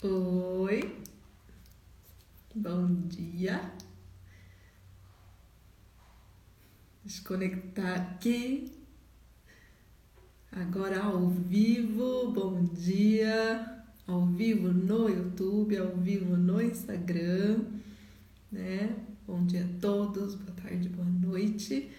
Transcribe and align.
Oi, 0.00 0.96
bom 2.54 2.86
dia. 3.08 3.60
Desconectar 7.04 8.00
aqui. 8.00 8.70
Agora 10.52 11.02
ao 11.02 11.28
vivo, 11.28 12.30
bom 12.30 12.62
dia. 12.62 13.82
Ao 14.06 14.24
vivo 14.24 14.68
no 14.68 15.08
YouTube, 15.08 15.76
ao 15.76 15.96
vivo 15.96 16.36
no 16.36 16.62
Instagram, 16.62 17.64
né? 18.52 19.04
Bom 19.26 19.44
dia 19.44 19.64
a 19.64 19.80
todos, 19.80 20.36
boa 20.36 20.52
tarde, 20.52 20.88
boa 20.90 21.08
noite. 21.08 21.90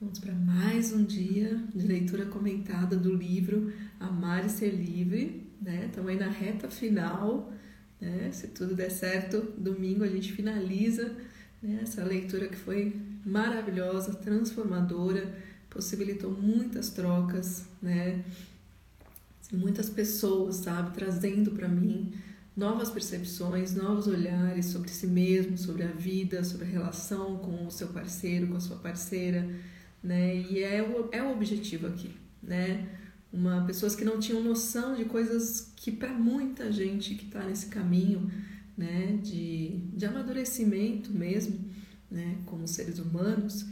Vamos 0.00 0.20
para 0.20 0.32
mais 0.32 0.92
um 0.92 1.02
dia 1.02 1.56
de 1.74 1.88
leitura 1.88 2.26
comentada 2.26 2.96
do 2.96 3.12
livro 3.12 3.72
Amar 3.98 4.46
e 4.46 4.48
Ser 4.48 4.70
Livre, 4.70 5.45
né? 5.66 5.86
Estamos 5.86 6.10
aí 6.10 6.18
na 6.18 6.30
reta 6.30 6.70
final, 6.70 7.52
né? 8.00 8.30
Se 8.32 8.46
tudo 8.48 8.74
der 8.74 8.90
certo, 8.90 9.42
domingo 9.58 10.04
a 10.04 10.08
gente 10.08 10.32
finaliza 10.32 11.14
né? 11.62 11.80
essa 11.82 12.02
leitura 12.02 12.48
que 12.48 12.56
foi 12.56 12.96
maravilhosa, 13.24 14.14
transformadora, 14.14 15.34
possibilitou 15.68 16.30
muitas 16.30 16.88
trocas, 16.90 17.66
né? 17.82 18.24
Muitas 19.52 19.90
pessoas, 19.90 20.56
sabe, 20.56 20.94
trazendo 20.94 21.50
para 21.50 21.68
mim 21.68 22.14
novas 22.56 22.90
percepções, 22.90 23.74
novos 23.74 24.06
olhares 24.06 24.66
sobre 24.66 24.88
si 24.88 25.06
mesmo, 25.06 25.58
sobre 25.58 25.82
a 25.82 25.90
vida, 25.90 26.42
sobre 26.42 26.64
a 26.66 26.70
relação 26.70 27.36
com 27.36 27.66
o 27.66 27.70
seu 27.70 27.88
parceiro, 27.88 28.46
com 28.46 28.56
a 28.56 28.60
sua 28.60 28.76
parceira 28.78 29.46
né? 30.06 30.36
E 30.36 30.62
é 30.62 30.82
o, 30.82 31.08
é 31.10 31.22
o 31.22 31.32
objetivo 31.32 31.88
aqui, 31.88 32.14
né? 32.42 32.88
Uma 33.36 33.66
pessoas 33.66 33.94
que 33.94 34.02
não 34.02 34.18
tinham 34.18 34.42
noção 34.42 34.94
de 34.94 35.04
coisas 35.04 35.70
que 35.76 35.92
para 35.92 36.14
muita 36.14 36.72
gente 36.72 37.14
que 37.14 37.26
está 37.26 37.44
nesse 37.44 37.66
caminho, 37.66 38.30
né, 38.76 39.18
de, 39.22 39.76
de 39.92 40.06
amadurecimento 40.06 41.12
mesmo, 41.12 41.58
né, 42.10 42.38
como 42.46 42.66
seres 42.66 42.98
humanos, 42.98 43.66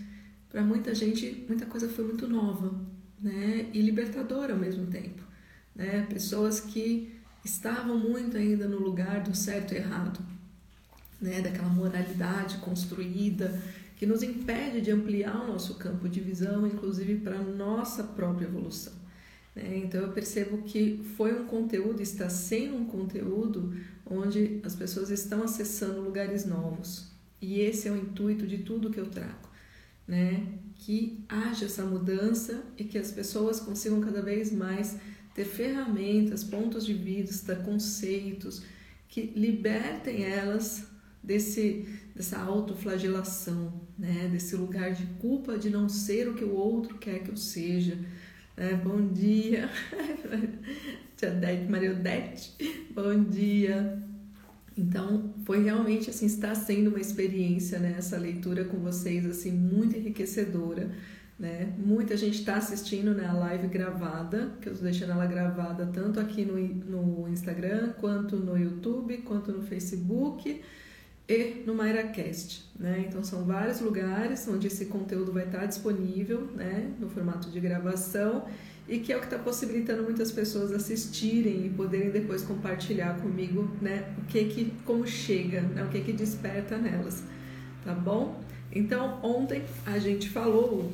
para 0.51 0.63
muita 0.63 0.95
gente 0.95 1.47
muita 1.49 1.65
coisa 1.65 1.89
foi 1.89 2.05
muito 2.05 2.29
nova, 2.29 2.79
né, 3.19 3.71
e 3.73 3.81
libertadora 3.81 4.53
ao 4.53 4.59
mesmo 4.59 4.87
tempo, 4.87 5.23
né? 5.75 6.07
Pessoas 6.11 6.61
que 6.61 7.15
estavam 7.43 7.99
muito 7.99 8.37
ainda 8.37 8.69
no 8.69 8.79
lugar 8.79 9.23
do 9.23 9.35
certo 9.35 9.73
e 9.73 9.79
errado, 9.79 10.21
né, 11.19 11.41
daquela 11.41 11.71
moralidade 11.71 12.59
construída 12.59 13.63
que 13.97 14.05
nos 14.05 14.23
impede 14.23 14.83
de 14.83 14.91
ampliar 14.91 15.43
o 15.43 15.47
nosso 15.47 15.77
campo 15.77 16.07
de 16.07 16.21
visão, 16.21 16.67
inclusive 16.67 17.17
para 17.17 17.39
a 17.39 17.43
nossa 17.43 18.05
própria 18.05 18.45
evolução. 18.45 19.04
Né? 19.55 19.83
Então 19.85 20.01
eu 20.01 20.13
percebo 20.13 20.63
que 20.63 21.01
foi 21.17 21.39
um 21.39 21.47
conteúdo, 21.47 22.03
está 22.03 22.29
sendo 22.29 22.77
um 22.77 22.87
conteúdo 22.87 23.75
onde 24.05 24.61
as 24.65 24.75
pessoas 24.75 25.11
estão 25.11 25.43
acessando 25.43 26.01
lugares 26.01 26.45
novos. 26.45 27.13
E 27.41 27.61
esse 27.61 27.89
é 27.89 27.93
o 27.93 27.97
intuito 27.97 28.47
de 28.47 28.59
tudo 28.59 28.91
que 28.91 28.99
eu 28.99 29.07
trago, 29.07 29.49
né? 30.09 30.47
Que 30.77 31.25
haja 31.29 31.67
essa 31.67 31.85
mudança 31.85 32.65
e 32.77 32.85
que 32.85 32.99
as 32.99 33.13
pessoas 33.13 33.61
consigam 33.61 34.01
cada 34.01 34.23
vez 34.23 34.51
mais 34.51 34.97
ter 35.35 35.45
ferramentas, 35.45 36.43
pontos 36.43 36.87
de 36.87 36.95
vista, 36.95 37.57
conceitos 37.57 38.63
que 39.09 39.33
libertem 39.37 40.25
elas 40.25 40.87
desse 41.23 41.87
dessa 42.15 42.39
autoflagelação, 42.39 43.81
né? 43.99 44.29
desse 44.31 44.55
lugar 44.55 44.93
de 44.93 45.05
culpa 45.21 45.59
de 45.59 45.69
não 45.69 45.89
ser 45.89 46.29
o 46.29 46.35
que 46.35 46.45
o 46.45 46.55
outro 46.55 46.97
quer 46.97 47.25
que 47.25 47.31
eu 47.31 47.37
seja. 47.37 47.99
É, 48.57 48.73
bom 48.73 49.09
dia, 49.09 49.69
Tia 51.17 51.31
Dete, 51.31 51.69
Maria 51.69 51.91
Odete, 51.91 52.87
bom 52.95 53.25
dia. 53.25 54.01
Então, 54.79 55.35
foi 55.45 55.65
realmente 55.65 56.09
assim, 56.09 56.27
está 56.27 56.55
sendo 56.55 56.91
uma 56.91 57.01
experiência, 57.01 57.81
né, 57.81 57.97
essa 57.99 58.17
leitura 58.17 58.65
com 58.65 58.79
vocês, 58.79 59.27
assim, 59.27 59.51
muito 59.51 59.97
enriquecedora, 59.97 60.89
né? 61.37 61.75
Muita 61.79 62.17
gente 62.17 62.39
está 62.39 62.55
assistindo 62.55 63.13
né, 63.13 63.27
a 63.27 63.33
live 63.33 63.67
gravada, 63.67 64.53
que 64.61 64.69
eu 64.69 64.73
estou 64.73 64.89
deixando 64.89 65.11
ela 65.11 65.27
gravada 65.27 65.87
tanto 65.87 66.21
aqui 66.21 66.45
no, 66.45 66.57
no 66.57 67.29
Instagram, 67.29 67.95
quanto 68.01 68.37
no 68.37 68.57
YouTube, 68.57 69.19
quanto 69.19 69.51
no 69.51 69.63
Facebook, 69.63 70.63
e 71.29 71.63
no 71.67 71.75
MairaCast, 71.75 72.71
né? 72.79 73.07
Então 73.09 73.25
são 73.25 73.45
vários 73.45 73.81
lugares 73.81 74.47
onde 74.47 74.67
esse 74.67 74.87
conteúdo 74.87 75.33
vai 75.33 75.45
estar 75.45 75.65
disponível, 75.65 76.49
né, 76.55 76.93
no 77.01 77.09
formato 77.09 77.51
de 77.51 77.59
gravação 77.61 78.45
e 78.87 78.99
que 78.99 79.11
é 79.11 79.17
o 79.17 79.21
que 79.21 79.27
está 79.27 79.39
possibilitando 79.39 80.03
muitas 80.03 80.31
pessoas 80.31 80.71
assistirem 80.71 81.67
e 81.67 81.71
poderem 81.71 82.11
depois 82.11 82.43
compartilhar 82.43 83.19
comigo, 83.21 83.71
né, 83.81 84.15
o 84.19 84.27
que 84.27 84.45
que 84.45 84.73
como 84.85 85.07
chega, 85.07 85.63
né, 85.63 85.83
o 85.85 85.89
que 85.89 86.03
que 86.03 86.13
desperta 86.13 86.77
nelas, 86.77 87.23
tá 87.83 87.95
bom? 87.95 88.39
Então 88.71 89.19
ontem 89.23 89.63
a 89.87 89.99
gente 89.99 90.29
falou, 90.29 90.93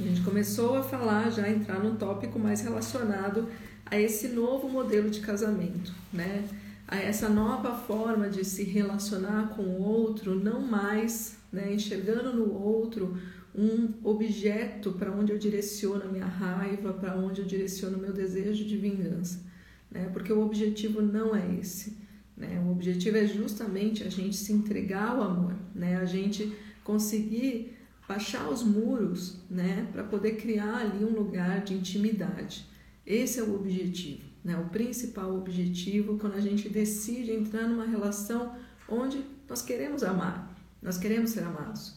a 0.00 0.02
gente 0.02 0.22
começou 0.22 0.78
a 0.78 0.82
falar 0.82 1.30
já 1.30 1.46
entrar 1.50 1.80
num 1.80 1.96
tópico 1.96 2.38
mais 2.38 2.62
relacionado 2.62 3.46
a 3.84 4.00
esse 4.00 4.28
novo 4.28 4.70
modelo 4.70 5.10
de 5.10 5.20
casamento, 5.20 5.92
né? 6.10 6.44
Essa 6.88 7.28
nova 7.28 7.74
forma 7.74 8.28
de 8.28 8.44
se 8.44 8.62
relacionar 8.62 9.54
com 9.56 9.62
o 9.62 9.82
outro, 9.82 10.34
não 10.34 10.60
mais 10.60 11.38
né, 11.50 11.72
enxergando 11.72 12.32
no 12.32 12.52
outro 12.52 13.16
um 13.54 13.94
objeto 14.02 14.92
para 14.92 15.12
onde 15.12 15.32
eu 15.32 15.38
direciono 15.38 16.04
a 16.04 16.08
minha 16.08 16.26
raiva, 16.26 16.92
para 16.92 17.16
onde 17.16 17.40
eu 17.40 17.46
direciono 17.46 17.96
o 17.96 18.00
meu 18.00 18.12
desejo 18.12 18.64
de 18.64 18.76
vingança. 18.76 19.40
Né? 19.90 20.10
Porque 20.12 20.32
o 20.32 20.44
objetivo 20.44 21.00
não 21.00 21.34
é 21.34 21.54
esse. 21.54 21.96
Né? 22.36 22.60
O 22.66 22.72
objetivo 22.72 23.16
é 23.16 23.26
justamente 23.26 24.02
a 24.02 24.10
gente 24.10 24.36
se 24.36 24.52
entregar 24.52 25.10
ao 25.10 25.22
amor, 25.22 25.54
né? 25.74 25.96
a 25.96 26.04
gente 26.04 26.52
conseguir 26.82 27.78
baixar 28.08 28.50
os 28.50 28.62
muros 28.62 29.38
né? 29.48 29.88
para 29.92 30.02
poder 30.02 30.32
criar 30.32 30.78
ali 30.78 31.04
um 31.04 31.16
lugar 31.16 31.62
de 31.62 31.74
intimidade. 31.74 32.66
Esse 33.06 33.38
é 33.38 33.42
o 33.42 33.54
objetivo 33.54 34.33
né? 34.44 34.56
O 34.58 34.68
principal 34.68 35.34
objetivo 35.34 36.18
quando 36.18 36.34
a 36.34 36.40
gente 36.40 36.68
decide 36.68 37.32
entrar 37.32 37.66
numa 37.66 37.86
relação 37.86 38.54
onde 38.86 39.24
nós 39.48 39.62
queremos 39.62 40.02
amar, 40.02 40.54
nós 40.82 40.98
queremos 40.98 41.30
ser 41.30 41.42
amados, 41.42 41.96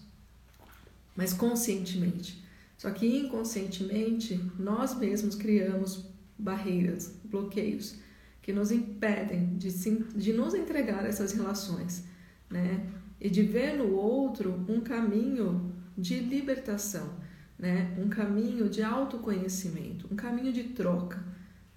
mas 1.16 1.34
conscientemente. 1.34 2.41
Só 2.78 2.90
que 2.91 3.06
inconscientemente 3.06 4.40
nós 4.58 4.96
mesmos 4.97 5.35
criamos 5.35 6.06
barreiras, 6.38 7.19
bloqueios 7.25 7.96
que 8.41 8.53
nos 8.53 8.72
impedem 8.72 9.58
de, 9.58 9.72
se, 9.72 9.91
de 10.16 10.31
nos 10.31 10.53
entregar 10.53 11.03
a 11.03 11.08
essas 11.08 11.34
relações, 11.34 12.06
né? 12.50 12.88
E 13.19 13.29
de 13.29 13.41
ver 13.41 13.75
no 13.78 13.96
outro 13.96 14.64
um 14.69 14.79
caminho 14.79 15.74
de 15.97 16.19
libertação, 16.19 17.16
né? 17.58 17.94
Um 17.97 18.08
caminho 18.08 18.69
de 18.69 18.84
autoconhecimento, 18.84 20.08
um 20.09 20.16
caminho 20.16 20.53
de 20.53 20.66
troca 20.66 21.25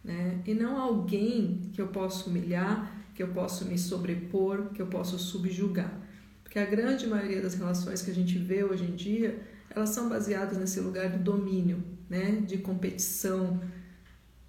né? 0.02 0.40
E 0.46 0.54
não 0.54 0.76
alguém 0.78 1.60
que 1.72 1.80
eu 1.80 1.88
posso 1.88 2.30
humilhar, 2.30 2.92
que 3.14 3.22
eu 3.22 3.28
posso 3.28 3.64
me 3.66 3.78
sobrepor, 3.78 4.70
que 4.72 4.80
eu 4.80 4.86
posso 4.86 5.18
subjugar. 5.18 5.92
Porque 6.42 6.58
a 6.58 6.64
grande 6.64 7.06
maioria 7.06 7.40
das 7.40 7.54
relações 7.54 8.02
que 8.02 8.10
a 8.10 8.14
gente 8.14 8.38
vê 8.38 8.64
hoje 8.64 8.84
em 8.84 8.96
dia, 8.96 9.40
elas 9.68 9.90
são 9.90 10.08
baseadas 10.08 10.58
nesse 10.58 10.80
lugar 10.80 11.10
do 11.10 11.22
domínio, 11.22 11.82
né? 12.08 12.42
De 12.46 12.58
competição. 12.58 13.60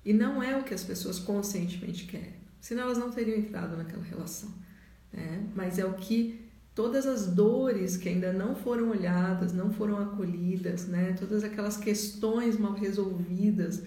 E 0.04 0.14
não 0.14 0.42
é 0.42 0.58
o 0.58 0.64
que 0.64 0.74
as 0.74 0.84
pessoas 0.84 1.20
conscientemente 1.20 2.06
querem. 2.06 2.42
Senão 2.60 2.84
elas 2.84 2.98
não 2.98 3.12
teriam 3.12 3.38
entrado 3.38 3.78
naquela 3.78 4.04
relação. 4.04 4.52
Né? 5.12 5.44
Mas 5.56 5.78
é 5.78 5.86
o 5.86 5.94
que 5.94 6.50
todas 6.74 7.06
as 7.06 7.28
dores 7.28 7.98
que 7.98 8.10
ainda 8.10 8.32
não 8.32 8.56
foram 8.56 8.90
olhadas, 8.90 9.54
não 9.54 9.72
foram 9.72 9.98
acolhidas, 9.98 10.88
né? 10.88 11.14
Todas 11.20 11.44
aquelas 11.44 11.78
questões 11.78 12.58
mal 12.58 12.74
resolvidas, 12.74 13.84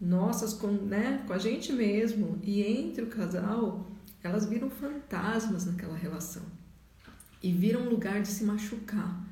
nossas 0.00 0.52
com, 0.52 0.68
né, 0.68 1.24
com 1.26 1.32
a 1.32 1.38
gente 1.38 1.72
mesmo 1.72 2.38
e 2.42 2.62
entre 2.62 3.04
o 3.04 3.08
casal, 3.08 3.86
elas 4.22 4.46
viram 4.46 4.68
fantasmas 4.68 5.64
naquela 5.64 5.96
relação 5.96 6.42
e 7.42 7.52
viram 7.52 7.82
um 7.82 7.88
lugar 7.88 8.20
de 8.22 8.28
se 8.28 8.44
machucar, 8.44 9.24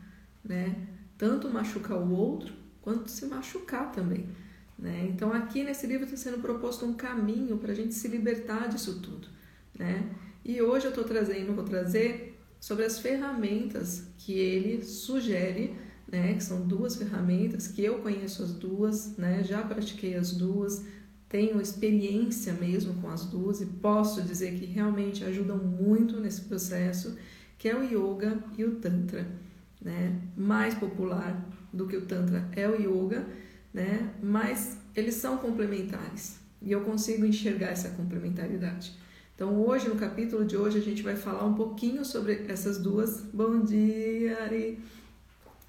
né? 0.45 0.77
Tanto 1.19 1.51
machucar 1.51 1.99
o 1.99 2.13
outro 2.13 2.53
quanto 2.81 3.11
se 3.11 3.27
machucar 3.27 3.91
também. 3.93 4.29
Né? 4.79 5.09
Então 5.09 5.33
aqui 5.33 5.63
nesse 5.63 5.87
livro 5.87 6.05
está 6.05 6.17
sendo 6.17 6.43
proposto 6.43 6.85
um 6.85 6.95
caminho 6.95 7.57
para 7.59 7.73
a 7.73 7.75
gente 7.75 7.95
se 7.95 8.09
libertar 8.09 8.69
disso 8.69 9.01
tudo, 9.01 9.29
né? 9.79 10.11
E 10.45 10.61
hoje 10.61 10.87
eu 10.87 10.91
estou 10.91 11.05
trazendo, 11.05 11.55
vou 11.55 11.65
trazer 11.65 12.39
sobre 12.61 12.85
as 12.85 12.99
ferramentas 12.99 14.09
que 14.19 14.33
ele 14.33 14.83
sugere 14.83 15.77
né, 16.15 16.35
que 16.35 16.45
são 16.45 16.67
duas 16.67 16.95
ferramentas 16.95 17.67
que 17.67 17.83
eu 17.83 17.99
conheço 17.99 18.43
as 18.43 18.53
duas, 18.53 19.17
né, 19.17 19.43
já 19.43 19.63
pratiquei 19.63 20.15
as 20.15 20.33
duas, 20.33 20.85
tenho 21.29 21.61
experiência 21.61 22.53
mesmo 22.53 22.95
com 23.03 23.11
as 23.11 23.25
duas 23.25 23.61
e 23.61 23.67
posso 23.67 24.23
dizer 24.23 24.55
que 24.55 24.65
realmente 24.65 25.25
ajudam 25.25 25.59
muito 25.59 26.21
nesse 26.21 26.43
processo, 26.43 27.17
que 27.59 27.69
é 27.69 27.77
o 27.77 27.83
yoga 27.83 28.39
e 28.57 28.65
o 28.65 28.77
tantra, 28.77 29.27
né? 29.83 30.21
Mais 30.37 30.75
popular 30.75 31.45
do 31.73 31.89
que 31.89 31.97
o 31.97 32.03
tantra 32.03 32.49
é 32.53 32.69
o 32.69 32.77
yoga, 32.77 33.27
né? 33.73 34.13
Mas 34.23 34.79
eles 34.95 35.15
são 35.15 35.39
complementares 35.39 36.39
e 36.63 36.71
eu 36.71 36.83
consigo 36.83 37.27
enxergar 37.27 37.71
essa 37.71 37.89
complementaridade. 37.91 38.97
Então, 39.35 39.61
hoje, 39.61 39.89
no 39.89 39.97
capítulo 39.97 40.45
de 40.45 40.57
hoje, 40.57 40.79
a 40.79 40.83
gente 40.83 41.03
vai 41.03 41.17
falar 41.17 41.45
um 41.45 41.55
pouquinho 41.55 42.05
sobre 42.05 42.45
essas 42.47 42.79
duas. 42.79 43.23
Bom 43.33 43.61
dia, 43.61 44.41
Ari! 44.45 44.79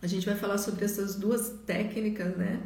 A 0.06 0.08
gente 0.08 0.26
vai 0.26 0.36
falar 0.36 0.58
sobre 0.58 0.86
essas 0.86 1.16
duas 1.16 1.50
técnicas, 1.66 2.36
né? 2.38 2.62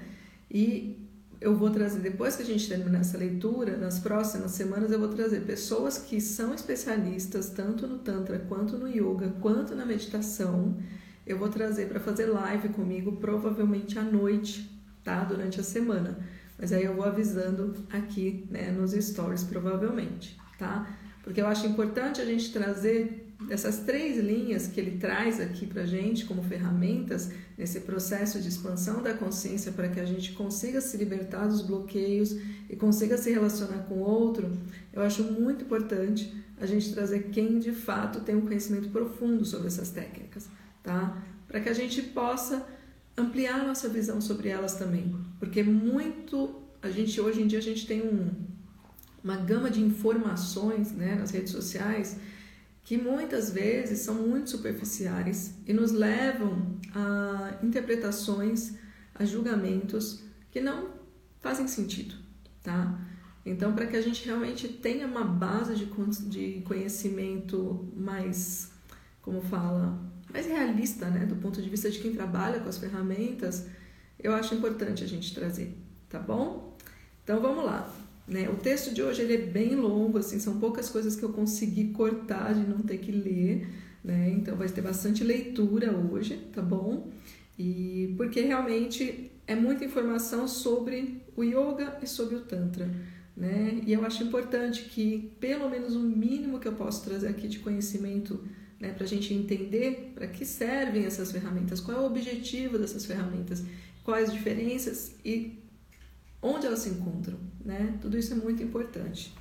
E 0.51 0.97
eu 1.39 1.55
vou 1.55 1.69
trazer, 1.69 1.99
depois 1.99 2.35
que 2.35 2.43
a 2.43 2.45
gente 2.45 2.67
terminar 2.67 2.99
essa 2.99 3.17
leitura, 3.17 3.77
nas 3.77 3.99
próximas 3.99 4.51
semanas 4.51 4.91
eu 4.91 4.99
vou 4.99 5.07
trazer 5.07 5.41
pessoas 5.41 5.97
que 5.97 6.19
são 6.19 6.53
especialistas 6.53 7.49
tanto 7.49 7.87
no 7.87 7.99
Tantra, 7.99 8.39
quanto 8.39 8.77
no 8.77 8.87
Yoga, 8.87 9.33
quanto 9.41 9.73
na 9.73 9.85
meditação. 9.85 10.77
Eu 11.25 11.37
vou 11.37 11.49
trazer 11.49 11.87
para 11.87 11.99
fazer 11.99 12.25
live 12.25 12.69
comigo, 12.69 13.13
provavelmente 13.13 13.97
à 13.97 14.03
noite, 14.03 14.69
tá? 15.03 15.23
Durante 15.23 15.59
a 15.59 15.63
semana. 15.63 16.19
Mas 16.57 16.73
aí 16.73 16.83
eu 16.83 16.93
vou 16.93 17.05
avisando 17.05 17.73
aqui, 17.89 18.45
né, 18.51 18.69
nos 18.71 18.91
stories, 18.91 19.43
provavelmente 19.43 20.37
tá? 20.59 20.85
Porque 21.23 21.41
eu 21.41 21.47
acho 21.47 21.65
importante 21.65 22.21
a 22.21 22.25
gente 22.25 22.51
trazer 22.51 23.28
essas 23.47 23.79
três 23.79 24.17
linhas 24.17 24.67
que 24.67 24.79
ele 24.79 24.97
traz 24.97 25.39
aqui 25.39 25.65
para 25.65 25.85
gente 25.85 26.25
como 26.25 26.43
ferramentas 26.43 27.31
nesse 27.57 27.81
processo 27.81 28.39
de 28.39 28.49
expansão 28.49 29.01
da 29.01 29.13
consciência 29.13 29.71
para 29.71 29.87
que 29.87 29.99
a 29.99 30.05
gente 30.05 30.33
consiga 30.33 30.81
se 30.81 30.97
libertar 30.97 31.47
dos 31.47 31.61
bloqueios 31.61 32.35
e 32.69 32.75
consiga 32.75 33.17
se 33.17 33.31
relacionar 33.31 33.83
com 33.83 33.95
o 33.95 33.99
outro. 33.99 34.51
Eu 34.91 35.01
acho 35.01 35.23
muito 35.23 35.63
importante 35.63 36.33
a 36.59 36.65
gente 36.65 36.93
trazer 36.93 37.29
quem 37.31 37.59
de 37.59 37.71
fato 37.71 38.19
tem 38.19 38.35
um 38.35 38.41
conhecimento 38.41 38.89
profundo 38.89 39.45
sobre 39.45 39.67
essas 39.67 39.89
técnicas, 39.89 40.49
tá? 40.83 41.23
Para 41.47 41.61
que 41.61 41.69
a 41.69 41.73
gente 41.73 42.01
possa 42.01 42.67
ampliar 43.15 43.65
nossa 43.65 43.87
visão 43.87 44.19
sobre 44.19 44.49
elas 44.49 44.75
também, 44.75 45.15
porque 45.39 45.63
muito 45.63 46.61
a 46.81 46.89
gente 46.89 47.19
hoje 47.19 47.41
em 47.41 47.47
dia 47.47 47.59
a 47.59 47.61
gente 47.61 47.87
tem 47.87 48.01
um 48.01 48.49
uma 49.21 49.35
gama 49.35 49.69
de 49.69 49.81
informações 49.81 50.93
né, 50.93 51.15
nas 51.15 51.31
redes 51.31 51.51
sociais 51.51 52.17
que 52.89 52.97
muitas 52.97 53.51
vezes 53.51 53.99
são 53.99 54.15
muito 54.15 54.49
superficiais 54.49 55.53
e 55.67 55.71
nos 55.71 55.91
levam 55.91 56.79
a 56.91 57.59
interpretações, 57.61 58.73
a 59.13 59.23
julgamentos 59.23 60.23
que 60.49 60.59
não 60.59 60.95
fazem 61.39 61.67
sentido, 61.67 62.15
tá? 62.63 62.99
Então, 63.45 63.75
para 63.75 63.85
que 63.85 63.95
a 63.95 64.01
gente 64.01 64.25
realmente 64.25 64.67
tenha 64.67 65.05
uma 65.05 65.23
base 65.23 65.75
de, 65.75 66.63
conhecimento 66.65 67.87
mais, 67.95 68.71
como 69.21 69.39
fala, 69.39 70.01
mais 70.33 70.47
realista, 70.47 71.11
né, 71.11 71.27
do 71.27 71.35
ponto 71.35 71.61
de 71.61 71.69
vista 71.69 71.91
de 71.91 71.99
quem 71.99 72.15
trabalha 72.15 72.59
com 72.59 72.69
as 72.69 72.79
ferramentas, 72.79 73.67
eu 74.17 74.33
acho 74.33 74.55
importante 74.55 75.03
a 75.03 75.07
gente 75.07 75.35
trazer, 75.35 75.77
tá 76.09 76.17
bom? 76.17 76.75
Então, 77.23 77.39
vamos 77.39 77.63
lá. 77.63 77.87
Né? 78.29 78.47
O 78.47 78.55
texto 78.57 78.93
de 78.93 79.01
hoje 79.01 79.23
ele 79.23 79.33
é 79.33 79.37
bem 79.37 79.75
longo, 79.75 80.19
assim, 80.19 80.39
são 80.39 80.59
poucas 80.59 80.87
coisas 80.87 81.15
que 81.15 81.23
eu 81.23 81.33
consegui 81.33 81.85
cortar 81.91 82.53
de 82.53 82.61
não 82.61 82.77
ter 82.77 82.99
que 82.99 83.11
ler, 83.11 83.67
né? 84.03 84.29
Então 84.29 84.55
vai 84.55 84.69
ter 84.69 84.81
bastante 84.81 85.23
leitura 85.23 85.91
hoje, 85.91 86.37
tá 86.53 86.61
bom? 86.61 87.09
E 87.57 88.13
porque 88.17 88.41
realmente 88.41 89.31
é 89.47 89.55
muita 89.55 89.83
informação 89.83 90.47
sobre 90.47 91.23
o 91.35 91.43
yoga 91.43 91.97
e 92.03 92.07
sobre 92.07 92.35
o 92.35 92.41
tantra, 92.41 92.87
né? 93.35 93.81
E 93.85 93.91
eu 93.91 94.05
acho 94.05 94.23
importante 94.23 94.83
que 94.83 95.31
pelo 95.39 95.67
menos 95.67 95.95
o 95.95 95.99
mínimo 95.99 96.59
que 96.59 96.67
eu 96.67 96.73
posso 96.73 97.03
trazer 97.03 97.29
aqui 97.29 97.47
de 97.47 97.57
conhecimento, 97.57 98.43
né, 98.79 98.93
para 98.93 99.05
a 99.05 99.07
gente 99.07 99.33
entender 99.33 100.11
para 100.13 100.27
que 100.27 100.45
servem 100.45 101.03
essas 101.03 101.31
ferramentas, 101.31 101.81
qual 101.81 101.97
é 101.97 101.99
o 101.99 102.05
objetivo 102.05 102.77
dessas 102.77 103.05
ferramentas, 103.05 103.63
quais 104.03 104.29
as 104.29 104.33
diferenças 104.33 105.15
e 105.25 105.57
onde 106.41 106.65
elas 106.65 106.79
se 106.79 106.89
encontram, 106.89 107.39
né? 107.63 107.97
Tudo 108.01 108.17
isso 108.17 108.33
é 108.33 108.35
muito 108.35 108.63
importante. 108.63 109.33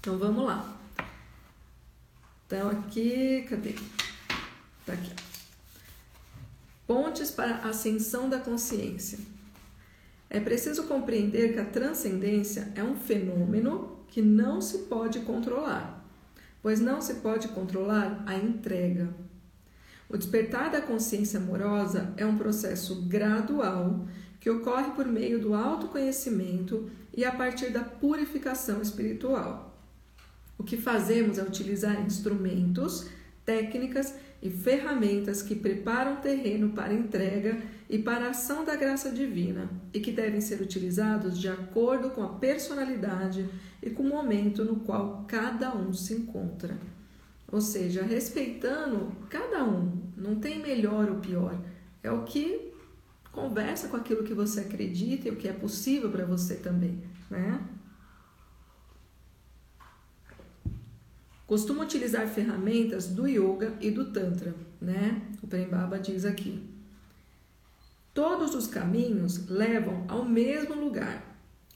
Então 0.00 0.18
vamos 0.18 0.44
lá. 0.44 0.76
Então 2.46 2.70
aqui, 2.70 3.46
cadê? 3.48 3.74
Tá 4.84 4.92
aqui. 4.92 5.12
Pontes 6.86 7.30
para 7.30 7.56
a 7.56 7.68
ascensão 7.68 8.28
da 8.28 8.38
consciência. 8.38 9.18
É 10.28 10.40
preciso 10.40 10.84
compreender 10.84 11.52
que 11.52 11.58
a 11.58 11.64
transcendência 11.64 12.72
é 12.74 12.82
um 12.82 12.96
fenômeno 12.96 13.98
que 14.08 14.20
não 14.20 14.60
se 14.60 14.78
pode 14.80 15.20
controlar, 15.20 16.04
pois 16.62 16.80
não 16.80 17.00
se 17.00 17.14
pode 17.16 17.48
controlar 17.48 18.22
a 18.26 18.34
entrega. 18.34 19.08
O 20.08 20.16
despertar 20.16 20.70
da 20.70 20.82
consciência 20.82 21.38
amorosa 21.38 22.12
é 22.16 22.26
um 22.26 22.36
processo 22.36 23.02
gradual 23.02 24.06
que 24.42 24.50
ocorre 24.50 24.90
por 24.90 25.06
meio 25.06 25.38
do 25.38 25.54
autoconhecimento 25.54 26.90
e 27.16 27.24
a 27.24 27.30
partir 27.30 27.70
da 27.70 27.84
purificação 27.84 28.82
espiritual. 28.82 29.72
O 30.58 30.64
que 30.64 30.76
fazemos 30.76 31.38
é 31.38 31.42
utilizar 31.44 32.04
instrumentos, 32.04 33.08
técnicas 33.44 34.16
e 34.42 34.50
ferramentas 34.50 35.42
que 35.42 35.54
preparam 35.54 36.14
o 36.14 36.20
terreno 36.20 36.70
para 36.70 36.92
entrega 36.92 37.62
e 37.88 38.00
para 38.00 38.26
a 38.26 38.30
ação 38.30 38.64
da 38.64 38.74
graça 38.74 39.12
divina 39.12 39.70
e 39.94 40.00
que 40.00 40.10
devem 40.10 40.40
ser 40.40 40.60
utilizados 40.60 41.38
de 41.38 41.46
acordo 41.46 42.10
com 42.10 42.24
a 42.24 42.30
personalidade 42.30 43.48
e 43.80 43.90
com 43.90 44.02
o 44.02 44.08
momento 44.08 44.64
no 44.64 44.80
qual 44.80 45.24
cada 45.28 45.72
um 45.72 45.92
se 45.92 46.14
encontra. 46.14 46.76
Ou 47.46 47.60
seja, 47.60 48.02
respeitando 48.02 49.12
cada 49.30 49.62
um, 49.62 50.02
não 50.16 50.34
tem 50.34 50.60
melhor 50.60 51.08
ou 51.08 51.18
pior, 51.18 51.56
é 52.02 52.10
o 52.10 52.24
que 52.24 52.71
Conversa 53.32 53.88
com 53.88 53.96
aquilo 53.96 54.22
que 54.22 54.34
você 54.34 54.60
acredita 54.60 55.26
e 55.26 55.30
o 55.30 55.36
que 55.36 55.48
é 55.48 55.52
possível 55.54 56.10
para 56.10 56.26
você 56.26 56.56
também, 56.56 57.02
né? 57.30 57.66
Costumo 61.46 61.82
utilizar 61.82 62.28
ferramentas 62.28 63.08
do 63.08 63.26
yoga 63.26 63.74
e 63.80 63.90
do 63.90 64.12
tantra, 64.12 64.54
né? 64.78 65.22
O 65.42 65.46
Prembaba 65.46 65.98
diz 65.98 66.26
aqui. 66.26 66.62
Todos 68.12 68.54
os 68.54 68.66
caminhos 68.66 69.48
levam 69.48 70.04
ao 70.08 70.26
mesmo 70.26 70.74
lugar: 70.74 71.24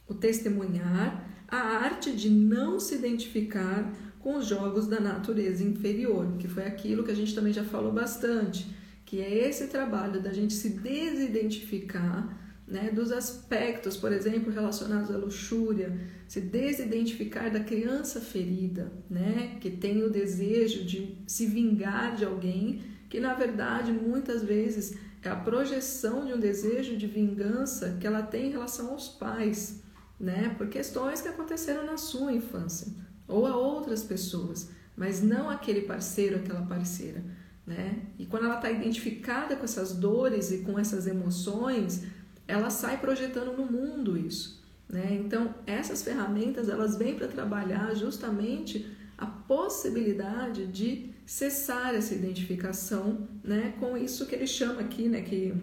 o 0.06 0.14
testemunhar, 0.14 1.26
a 1.48 1.56
arte 1.56 2.12
de 2.14 2.28
não 2.28 2.78
se 2.78 2.96
identificar 2.96 3.92
com 4.18 4.36
os 4.36 4.46
jogos 4.46 4.86
da 4.86 5.00
natureza 5.00 5.64
inferior, 5.64 6.36
que 6.38 6.48
foi 6.48 6.66
aquilo 6.66 7.02
que 7.02 7.12
a 7.12 7.16
gente 7.16 7.34
também 7.34 7.52
já 7.52 7.64
falou 7.64 7.92
bastante 7.92 8.76
que 9.06 9.20
é 9.20 9.48
esse 9.48 9.68
trabalho 9.68 10.20
da 10.20 10.32
gente 10.32 10.52
se 10.52 10.70
desidentificar 10.70 12.36
né, 12.66 12.90
dos 12.90 13.12
aspectos, 13.12 13.96
por 13.96 14.12
exemplo, 14.12 14.52
relacionados 14.52 15.12
à 15.12 15.16
luxúria, 15.16 15.96
se 16.26 16.40
desidentificar 16.40 17.50
da 17.50 17.60
criança 17.60 18.20
ferida, 18.20 18.92
né, 19.08 19.56
que 19.60 19.70
tem 19.70 20.02
o 20.02 20.10
desejo 20.10 20.84
de 20.84 21.16
se 21.24 21.46
vingar 21.46 22.16
de 22.16 22.24
alguém, 22.24 22.82
que 23.08 23.20
na 23.20 23.34
verdade 23.34 23.92
muitas 23.92 24.42
vezes 24.42 24.98
é 25.22 25.28
a 25.28 25.36
projeção 25.36 26.26
de 26.26 26.32
um 26.34 26.40
desejo 26.40 26.96
de 26.96 27.06
vingança 27.06 27.96
que 28.00 28.06
ela 28.06 28.22
tem 28.22 28.48
em 28.48 28.50
relação 28.50 28.90
aos 28.90 29.08
pais, 29.08 29.84
né, 30.18 30.52
por 30.58 30.66
questões 30.66 31.20
que 31.20 31.28
aconteceram 31.28 31.86
na 31.86 31.96
sua 31.96 32.32
infância 32.32 32.88
ou 33.28 33.46
a 33.46 33.56
outras 33.56 34.02
pessoas, 34.02 34.70
mas 34.96 35.22
não 35.22 35.48
aquele 35.48 35.82
parceiro, 35.82 36.36
aquela 36.36 36.62
parceira 36.62 37.22
né? 37.66 38.02
E 38.18 38.26
quando 38.26 38.44
ela 38.44 38.56
está 38.56 38.70
identificada 38.70 39.56
com 39.56 39.64
essas 39.64 39.92
dores 39.92 40.52
e 40.52 40.58
com 40.58 40.78
essas 40.78 41.06
emoções, 41.06 42.04
ela 42.46 42.70
sai 42.70 42.98
projetando 42.98 43.56
no 43.56 43.66
mundo 43.66 44.16
isso, 44.16 44.62
né? 44.88 45.18
Então 45.24 45.54
essas 45.66 46.02
ferramentas 46.02 46.68
elas 46.68 46.96
vêm 46.96 47.16
para 47.16 47.26
trabalhar 47.26 47.94
justamente 47.94 48.86
a 49.18 49.26
possibilidade 49.26 50.66
de 50.66 51.10
cessar 51.26 51.94
essa 51.94 52.14
identificação, 52.14 53.26
né? 53.42 53.74
Com 53.80 53.96
isso 53.96 54.26
que 54.26 54.34
ele 54.34 54.46
chama 54.46 54.80
aqui, 54.80 55.08
né? 55.08 55.22
Que 55.22 55.54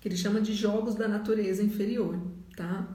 que 0.00 0.08
ele 0.08 0.16
chama 0.16 0.40
de 0.40 0.54
jogos 0.54 0.94
da 0.94 1.06
natureza 1.06 1.62
inferior, 1.62 2.18
tá? 2.56 2.88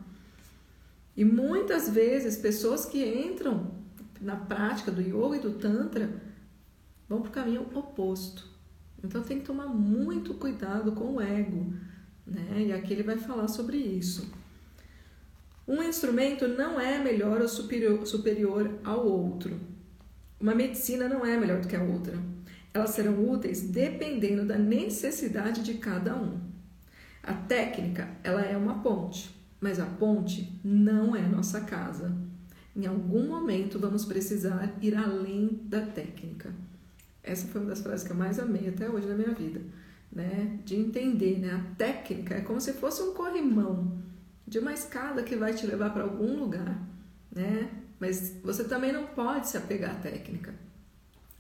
E 1.16 1.24
muitas 1.24 1.88
vezes 1.88 2.36
pessoas 2.36 2.86
que 2.86 3.06
entram 3.06 3.72
na 4.20 4.36
prática 4.36 4.92
do 4.92 5.02
yoga 5.02 5.38
e 5.38 5.40
do 5.40 5.52
tantra 5.52 6.10
vão 7.08 7.22
para 7.22 7.30
o 7.30 7.34
caminho 7.34 7.68
oposto. 7.74 8.48
Então 9.04 9.22
tem 9.22 9.40
que 9.40 9.46
tomar 9.46 9.68
muito 9.68 10.34
cuidado 10.34 10.92
com 10.94 11.16
o 11.16 11.22
ego, 11.22 11.74
né? 12.26 12.66
E 12.68 12.74
aqui 12.74 12.94
ele 12.94 13.04
vai 13.04 13.18
falar 13.18 13.48
sobre 13.48 13.78
isso. 13.78 14.32
Um 15.68 15.82
instrumento 15.82 16.48
não 16.48 16.80
é 16.80 17.00
melhor 17.04 17.42
ou 17.42 17.48
superior, 17.48 18.06
superior 18.06 18.80
ao 18.84 19.06
outro. 19.06 19.60
Uma 20.40 20.54
medicina 20.54 21.08
não 21.08 21.26
é 21.26 21.38
melhor 21.38 21.62
do 21.62 21.68
que 21.68 21.76
a 21.76 21.84
outra. 21.84 22.18
Elas 22.74 22.92
serão 22.92 23.30
úteis 23.30 23.62
dependendo 23.62 24.46
da 24.46 24.58
necessidade 24.58 25.64
de 25.64 25.76
cada 25.76 26.16
um. 26.16 26.40
A 27.24 27.34
técnica, 27.34 28.10
ela 28.24 28.42
é 28.42 28.56
uma 28.56 28.84
ponte, 28.84 29.36
mas 29.60 29.80
a 29.80 29.86
ponte 29.86 30.60
não 30.64 31.16
é 31.16 31.22
nossa 31.22 31.62
casa. 31.62 32.16
Em 32.76 32.86
algum 32.86 33.28
momento 33.28 33.80
vamos 33.80 34.06
precisar 34.06 34.76
ir 34.82 34.96
além 34.96 35.62
da 35.64 35.82
técnica. 35.82 36.54
Essa 37.26 37.48
foi 37.48 37.60
uma 37.60 37.72
das 37.72 37.82
frases 37.82 38.06
que 38.06 38.12
eu 38.12 38.16
mais 38.16 38.40
amei 38.40 38.70
até 38.70 38.88
hoje 38.88 39.08
na 39.08 39.16
minha 39.16 39.34
vida, 39.34 39.60
né? 40.12 40.60
De 40.64 40.76
entender, 40.76 41.40
né? 41.40 41.52
A 41.52 41.76
técnica 41.76 42.36
é 42.36 42.42
como 42.42 42.62
se 42.62 42.74
fosse 42.74 43.02
um 43.02 43.14
corrimão 43.14 43.98
de 44.48 44.60
uma 44.60 44.72
escada 44.72 45.24
que 45.24 45.36
vai 45.36 45.54
te 45.54 45.66
levar 45.66 45.92
para 45.92 46.04
algum 46.04 46.38
lugar, 46.38 46.80
né? 47.36 47.70
Mas 48.00 48.36
você 48.44 48.64
também 48.64 48.94
não 48.94 49.08
pode 49.08 49.48
se 49.48 49.58
apegar 49.58 49.92
à 49.92 49.96
técnica. 49.96 50.54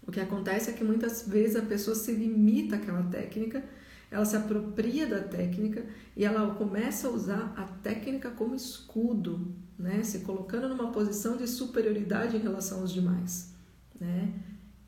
O 0.07 0.11
que 0.11 0.19
acontece 0.19 0.71
é 0.71 0.73
que 0.73 0.83
muitas 0.83 1.27
vezes 1.27 1.55
a 1.55 1.61
pessoa 1.61 1.95
se 1.95 2.11
limita 2.11 2.77
àquela 2.77 3.03
técnica, 3.03 3.63
ela 4.09 4.25
se 4.25 4.35
apropria 4.35 5.05
da 5.05 5.19
técnica 5.19 5.85
e 6.15 6.25
ela 6.25 6.55
começa 6.55 7.07
a 7.07 7.11
usar 7.11 7.53
a 7.55 7.63
técnica 7.63 8.31
como 8.31 8.55
escudo, 8.55 9.53
né? 9.77 10.01
Se 10.03 10.19
colocando 10.19 10.67
numa 10.67 10.91
posição 10.91 11.37
de 11.37 11.47
superioridade 11.47 12.37
em 12.37 12.39
relação 12.39 12.81
aos 12.81 12.91
demais, 12.91 13.53
né? 13.99 14.33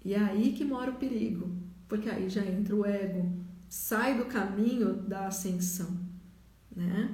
E 0.08 0.14
é 0.14 0.20
aí 0.20 0.54
que 0.54 0.64
mora 0.64 0.92
o 0.92 0.96
perigo, 0.96 1.52
porque 1.86 2.10
aí 2.10 2.30
já 2.30 2.42
entra 2.42 2.74
o 2.74 2.86
ego, 2.86 3.30
sai 3.68 4.18
do 4.18 4.24
caminho 4.24 4.94
da 4.94 5.28
ascensão, 5.28 6.00
né? 6.74 7.14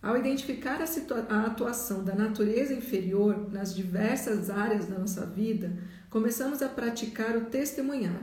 Ao 0.00 0.16
identificar 0.16 0.80
a, 0.80 1.34
a, 1.34 1.46
atuação 1.46 2.04
da 2.04 2.14
natureza 2.14 2.72
inferior 2.72 3.50
nas 3.50 3.74
diversas 3.74 4.48
áreas 4.48 4.86
da 4.86 4.96
nossa 4.96 5.26
vida, 5.26 5.76
começamos 6.08 6.62
a 6.62 6.68
praticar 6.68 7.36
o 7.36 7.46
testemunhar, 7.46 8.22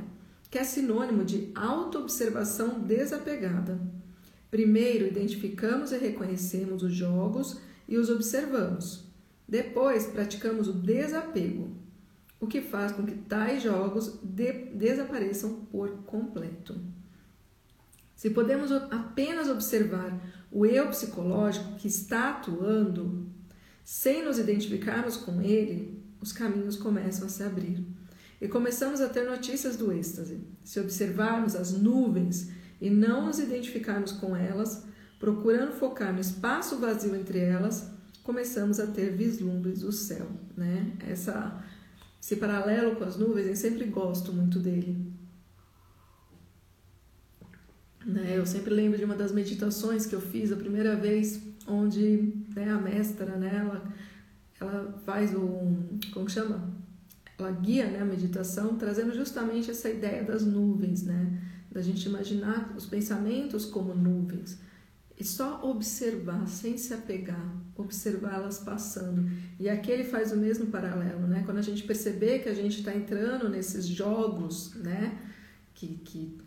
que 0.50 0.58
é 0.58 0.64
sinônimo 0.64 1.26
de 1.26 1.52
autoobservação 1.54 2.80
desapegada. 2.80 3.78
Primeiro, 4.50 5.06
identificamos 5.06 5.92
e 5.92 5.98
reconhecemos 5.98 6.82
os 6.82 6.94
jogos 6.94 7.60
e 7.90 7.98
os 7.98 8.10
observamos. 8.10 9.04
Depois, 9.46 10.08
praticamos 10.08 10.70
o 10.70 10.74
desapego, 10.74 11.84
o 12.40 12.48
que 12.48 12.62
faz 12.62 12.92
com 12.92 13.06
que 13.06 13.16
tais 13.16 13.64
jogos 13.64 14.20
de 14.22 14.52
desapareçam 14.74 15.66
por 15.72 15.90
completo. 16.04 16.80
Se 18.16 18.30
podemos 18.30 18.72
apenas 18.72 19.50
observar 19.50 20.18
o 20.52 20.66
eu 20.66 20.88
psicológico 20.88 21.76
que 21.76 21.88
está 21.88 22.30
atuando, 22.30 23.28
sem 23.84 24.24
nos 24.24 24.40
identificarmos 24.40 25.18
com 25.18 25.42
ele, 25.42 26.02
os 26.22 26.32
caminhos 26.32 26.78
começam 26.78 27.28
a 27.28 27.30
se 27.30 27.44
abrir. 27.44 27.86
E 28.42 28.48
começamos 28.48 29.02
a 29.02 29.10
ter 29.10 29.30
notícias 29.30 29.76
do 29.76 29.92
êxtase. 29.92 30.42
Se 30.64 30.80
observarmos 30.80 31.56
as 31.56 31.72
nuvens 31.72 32.52
e 32.82 32.90
não 32.90 33.26
nos 33.26 33.40
identificarmos 33.40 34.12
com 34.12 34.36
elas, 34.36 34.86
procurando 35.20 35.74
focar 35.74 36.14
no 36.14 36.20
espaço 36.20 36.78
vazio 36.78 37.16
entre 37.16 37.40
elas, 37.40 37.92
começamos 38.24 38.80
a 38.80 38.88
ter 38.88 39.16
vislumbres 39.16 39.80
do 39.82 39.92
céu, 39.92 40.28
né? 40.58 40.94
Essa 41.08 41.64
esse 42.26 42.38
paralelo 42.38 42.96
com 42.96 43.04
as 43.04 43.18
nuvens, 43.18 43.46
eu 43.46 43.56
sempre 43.56 43.86
gosto 43.86 44.34
muito 44.34 44.58
dele. 44.58 44.98
Né? 48.04 48.34
Eu 48.36 48.48
sempre 48.48 48.74
lembro 48.74 48.98
de 48.98 49.06
uma 49.06 49.14
das 49.14 49.32
meditações 49.32 50.08
que 50.08 50.16
eu 50.16 50.20
fiz 50.20 50.52
a 50.52 50.56
primeira 50.56 50.96
vez, 50.96 51.40
onde 51.68 52.34
né, 52.56 52.72
a 52.72 52.80
mestra, 52.80 53.38
né, 53.38 53.58
ela, 53.60 53.94
ela 54.60 55.00
faz 55.06 55.36
um, 55.36 56.00
como 56.12 56.28
chama? 56.28 56.68
Ela 57.38 57.52
guia 57.52 57.92
né, 57.92 58.02
a 58.02 58.06
meditação, 58.06 58.76
trazendo 58.76 59.14
justamente 59.14 59.70
essa 59.70 59.88
ideia 59.88 60.24
das 60.24 60.44
nuvens, 60.44 61.04
né? 61.04 61.44
Da 61.72 61.82
gente 61.82 62.10
imaginar 62.10 62.74
os 62.76 62.88
pensamentos 62.88 63.66
como 63.66 63.94
nuvens. 63.94 64.58
E 65.18 65.24
só 65.24 65.64
observar, 65.64 66.46
sem 66.48 66.78
se 66.78 66.94
apegar, 66.94 67.56
observá-las 67.76 68.60
passando. 68.60 69.30
E 69.58 69.70
aqui 69.70 69.90
ele 69.90 70.04
faz 70.04 70.34
o 70.34 70.38
mesmo 70.38 70.68
paralelo, 70.68 71.26
né? 71.26 71.44
Quando 71.46 71.58
a 71.58 71.62
gente 71.62 71.84
perceber 71.84 72.40
que 72.40 72.50
a 72.50 72.54
gente 72.54 72.80
está 72.80 72.94
entrando 72.94 73.48
nesses 73.48 73.86
jogos, 73.86 74.74
né? 74.76 75.18
Que, 75.74 75.88
que 76.04 76.38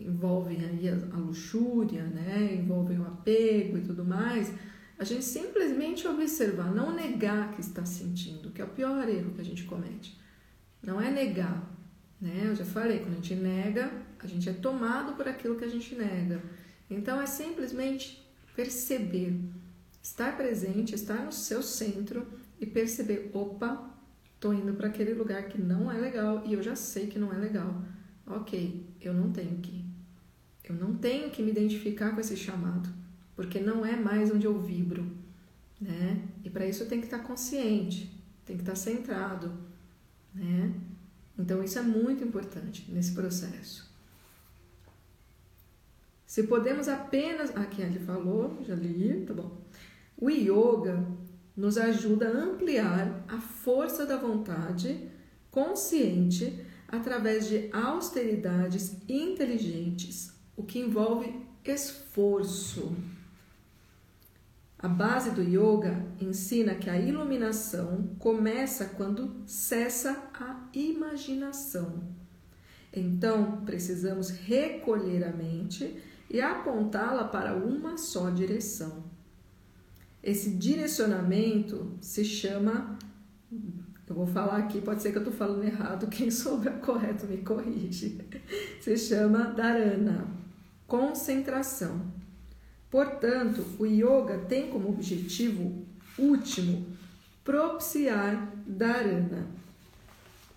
envolvem 0.00 0.64
aí 0.64 0.88
a, 0.88 0.94
a 1.14 1.18
luxúria, 1.18 2.02
né? 2.02 2.52
Envolvem 2.54 2.98
o 2.98 3.06
apego 3.06 3.78
e 3.78 3.82
tudo 3.82 4.04
mais. 4.04 4.52
A 4.98 5.04
gente 5.04 5.24
simplesmente 5.24 6.06
observar, 6.06 6.72
não 6.74 6.94
negar 6.94 7.52
que 7.54 7.60
está 7.60 7.84
sentindo, 7.84 8.50
que 8.50 8.60
é 8.60 8.64
o 8.64 8.68
pior 8.68 9.08
erro 9.08 9.32
que 9.32 9.40
a 9.40 9.44
gente 9.44 9.64
comete. 9.64 10.20
Não 10.82 11.00
é 11.00 11.12
negar, 11.12 11.64
né? 12.20 12.42
Eu 12.44 12.56
já 12.56 12.64
falei, 12.64 12.98
quando 12.98 13.12
a 13.12 13.16
gente 13.16 13.36
nega, 13.36 13.92
a 14.18 14.26
gente 14.26 14.48
é 14.48 14.52
tomado 14.52 15.16
por 15.16 15.28
aquilo 15.28 15.56
que 15.56 15.64
a 15.64 15.68
gente 15.68 15.94
nega. 15.94 16.42
Então 16.92 17.20
é 17.20 17.26
simplesmente 17.26 18.22
perceber, 18.54 19.38
estar 20.02 20.36
presente, 20.36 20.94
estar 20.94 21.24
no 21.24 21.32
seu 21.32 21.62
centro 21.62 22.26
e 22.60 22.66
perceber, 22.66 23.30
opa, 23.32 23.90
tô 24.38 24.52
indo 24.52 24.74
para 24.74 24.88
aquele 24.88 25.14
lugar 25.14 25.44
que 25.44 25.60
não 25.60 25.90
é 25.90 25.96
legal 25.96 26.42
e 26.46 26.52
eu 26.52 26.62
já 26.62 26.76
sei 26.76 27.06
que 27.06 27.18
não 27.18 27.32
é 27.32 27.36
legal. 27.36 27.82
OK, 28.26 28.86
eu 29.00 29.12
não 29.12 29.32
tenho 29.32 29.58
que 29.58 29.82
eu 30.64 30.76
não 30.76 30.94
tenho 30.94 31.28
que 31.28 31.42
me 31.42 31.50
identificar 31.50 32.12
com 32.12 32.20
esse 32.20 32.36
chamado, 32.36 32.88
porque 33.34 33.58
não 33.58 33.84
é 33.84 33.96
mais 33.96 34.30
onde 34.30 34.46
eu 34.46 34.60
vibro, 34.60 35.04
né? 35.80 36.22
E 36.44 36.48
para 36.48 36.64
isso 36.64 36.86
tenho 36.86 37.00
que 37.00 37.08
estar 37.08 37.18
consciente, 37.18 38.16
tem 38.46 38.56
que 38.56 38.62
estar 38.62 38.76
centrado, 38.76 39.52
né? 40.32 40.72
Então 41.36 41.62
isso 41.64 41.78
é 41.78 41.82
muito 41.82 42.22
importante 42.22 42.90
nesse 42.90 43.12
processo. 43.12 43.91
Se 46.32 46.44
podemos 46.44 46.88
apenas. 46.88 47.54
Aqui 47.54 47.82
ele 47.82 47.98
falou, 47.98 48.56
já 48.62 48.74
li, 48.74 49.22
tá 49.26 49.34
bom. 49.34 49.60
O 50.16 50.30
yoga 50.30 51.06
nos 51.54 51.76
ajuda 51.76 52.26
a 52.26 52.30
ampliar 52.30 53.22
a 53.28 53.38
força 53.38 54.06
da 54.06 54.16
vontade 54.16 55.10
consciente 55.50 56.64
através 56.88 57.46
de 57.46 57.68
austeridades 57.70 58.96
inteligentes, 59.06 60.32
o 60.56 60.62
que 60.62 60.78
envolve 60.78 61.38
esforço. 61.62 62.96
A 64.78 64.88
base 64.88 65.32
do 65.32 65.42
yoga 65.42 66.02
ensina 66.18 66.76
que 66.76 66.88
a 66.88 66.98
iluminação 66.98 68.16
começa 68.18 68.86
quando 68.96 69.36
cessa 69.44 70.30
a 70.32 70.66
imaginação. 70.72 72.02
Então, 72.90 73.60
precisamos 73.66 74.30
recolher 74.30 75.24
a 75.24 75.32
mente 75.32 76.10
e 76.32 76.40
apontá-la 76.40 77.24
para 77.24 77.54
uma 77.54 77.98
só 77.98 78.30
direção. 78.30 79.04
Esse 80.22 80.50
direcionamento 80.50 81.92
se 82.00 82.24
chama. 82.24 82.98
Eu 84.08 84.16
vou 84.16 84.26
falar 84.26 84.56
aqui, 84.58 84.80
pode 84.80 85.02
ser 85.02 85.10
que 85.10 85.18
eu 85.18 85.22
estou 85.22 85.34
falando 85.34 85.64
errado, 85.64 86.06
quem 86.08 86.30
souber 86.30 86.72
correto 86.80 87.26
me 87.26 87.38
corrige. 87.38 88.18
Se 88.80 88.96
chama 88.96 89.44
dharana, 89.44 90.26
concentração. 90.86 92.00
Portanto, 92.90 93.64
o 93.78 93.86
yoga 93.86 94.38
tem 94.48 94.70
como 94.70 94.88
objetivo 94.88 95.86
último 96.18 96.86
propiciar 97.42 98.52
dharana, 98.66 99.48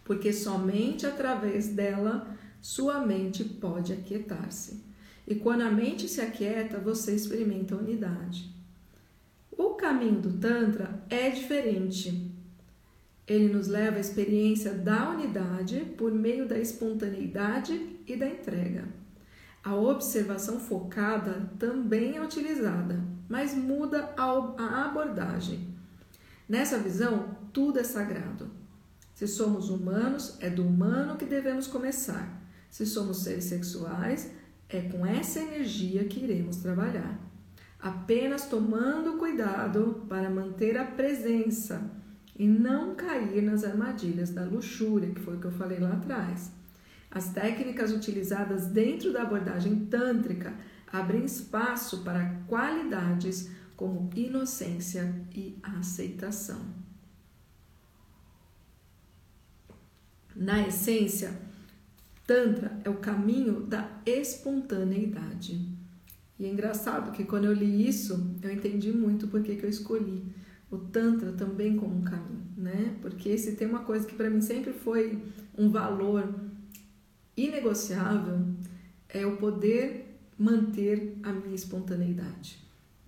porque 0.03 0.31
somente 0.31 1.05
através 1.05 1.69
dela 1.69 2.27
sua 2.61 2.99
mente 3.05 3.43
pode 3.43 3.93
aquietar-se. 3.93 4.84
E 5.27 5.35
quando 5.35 5.61
a 5.61 5.71
mente 5.71 6.07
se 6.07 6.21
aquieta, 6.21 6.77
você 6.77 7.15
experimenta 7.15 7.75
unidade. 7.75 8.53
O 9.51 9.71
caminho 9.71 10.21
do 10.21 10.33
Tantra 10.33 11.03
é 11.09 11.29
diferente. 11.29 12.31
Ele 13.27 13.51
nos 13.51 13.67
leva 13.67 13.97
à 13.97 13.99
experiência 13.99 14.73
da 14.73 15.09
unidade 15.09 15.93
por 15.97 16.13
meio 16.13 16.47
da 16.47 16.59
espontaneidade 16.59 17.99
e 18.05 18.15
da 18.15 18.27
entrega. 18.27 18.87
A 19.63 19.75
observação 19.75 20.59
focada 20.59 21.49
também 21.57 22.17
é 22.17 22.23
utilizada, 22.23 23.03
mas 23.27 23.55
muda 23.55 24.13
a 24.15 24.85
abordagem. 24.85 25.73
Nessa 26.47 26.77
visão, 26.77 27.35
tudo 27.51 27.79
é 27.79 27.83
sagrado. 27.83 28.51
Se 29.15 29.25
somos 29.27 29.71
humanos, 29.71 30.37
é 30.39 30.49
do 30.49 30.67
humano 30.67 31.15
que 31.15 31.25
devemos 31.25 31.65
começar. 31.65 32.43
Se 32.69 32.85
somos 32.85 33.23
seres 33.23 33.45
sexuais, 33.45 34.29
é 34.69 34.81
com 34.81 35.05
essa 35.05 35.39
energia 35.39 36.05
que 36.05 36.23
iremos 36.23 36.57
trabalhar, 36.57 37.19
apenas 37.79 38.47
tomando 38.47 39.17
cuidado 39.17 40.05
para 40.09 40.29
manter 40.29 40.77
a 40.77 40.85
presença 40.85 41.91
e 42.37 42.47
não 42.47 42.95
cair 42.95 43.41
nas 43.41 43.63
armadilhas 43.63 44.31
da 44.31 44.43
luxúria, 44.43 45.11
que 45.11 45.21
foi 45.21 45.37
o 45.37 45.39
que 45.39 45.45
eu 45.45 45.51
falei 45.51 45.79
lá 45.79 45.93
atrás. 45.93 46.51
As 47.09 47.29
técnicas 47.31 47.93
utilizadas 47.93 48.67
dentro 48.67 49.13
da 49.13 49.21
abordagem 49.21 49.85
tântrica 49.85 50.53
abrem 50.91 51.23
espaço 51.23 52.03
para 52.03 52.41
qualidades 52.47 53.49
como 53.75 54.09
inocência 54.15 55.13
e 55.33 55.57
aceitação. 55.63 56.59
Na 60.35 60.67
essência, 60.67 61.31
Tantra 62.25 62.79
é 62.83 62.89
o 62.89 62.95
caminho 62.95 63.61
da 63.61 63.89
espontaneidade. 64.05 65.69
E 66.39 66.45
é 66.45 66.49
engraçado 66.49 67.11
que 67.11 67.23
quando 67.23 67.45
eu 67.45 67.53
li 67.53 67.87
isso, 67.87 68.35
eu 68.41 68.51
entendi 68.51 68.91
muito 68.91 69.27
por 69.27 69.41
que 69.41 69.59
eu 69.61 69.69
escolhi 69.69 70.23
o 70.69 70.77
Tantra 70.77 71.31
também 71.31 71.77
como 71.77 71.95
um 71.95 72.01
caminho, 72.01 72.45
né? 72.57 72.95
Porque 73.01 73.29
esse 73.29 73.53
tem 73.53 73.67
uma 73.67 73.79
coisa 73.79 74.05
que 74.05 74.15
para 74.15 74.29
mim 74.29 74.41
sempre 74.41 74.73
foi 74.73 75.21
um 75.57 75.69
valor 75.69 76.33
inegociável, 77.37 78.45
é 79.07 79.25
o 79.25 79.37
poder 79.37 80.17
manter 80.37 81.17
a 81.23 81.31
minha 81.31 81.55
espontaneidade, 81.55 82.59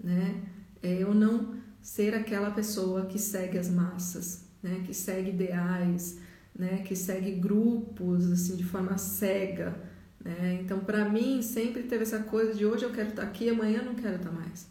né? 0.01 0.43
É 0.81 1.01
eu 1.01 1.13
não 1.13 1.55
ser 1.81 2.13
aquela 2.13 2.51
pessoa 2.51 3.05
que 3.05 3.17
segue 3.17 3.57
as 3.57 3.69
massas, 3.69 4.45
né? 4.62 4.83
Que 4.86 4.93
segue 4.93 5.31
ideais, 5.31 6.19
né? 6.57 6.83
Que 6.85 6.95
segue 6.95 7.31
grupos 7.31 8.31
assim 8.31 8.55
de 8.55 8.63
forma 8.63 8.97
cega, 8.97 9.77
né? 10.23 10.59
Então, 10.61 10.79
para 10.79 11.07
mim 11.07 11.41
sempre 11.41 11.83
teve 11.83 12.03
essa 12.03 12.19
coisa 12.19 12.53
de 12.53 12.65
hoje 12.65 12.83
eu 12.83 12.91
quero 12.91 13.09
estar 13.09 13.23
aqui, 13.23 13.49
amanhã 13.49 13.81
não 13.81 13.95
quero 13.95 14.15
estar 14.15 14.31
mais. 14.31 14.69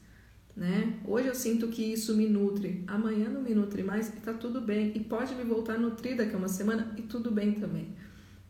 Né? 0.56 0.94
Hoje 1.04 1.28
eu 1.28 1.34
sinto 1.34 1.68
que 1.68 1.82
isso 1.82 2.16
me 2.16 2.26
nutre, 2.26 2.82
amanhã 2.86 3.28
não 3.28 3.42
me 3.42 3.54
nutre 3.54 3.82
mais 3.82 4.08
e 4.08 4.12
tá 4.12 4.32
tudo 4.32 4.60
bem. 4.60 4.90
E 4.94 5.00
pode 5.00 5.34
me 5.34 5.44
voltar 5.44 5.78
nutrida 5.78 6.24
daqui 6.24 6.34
a 6.34 6.38
uma 6.38 6.48
semana 6.48 6.94
e 6.96 7.02
tudo 7.02 7.30
bem 7.30 7.52
também, 7.52 7.94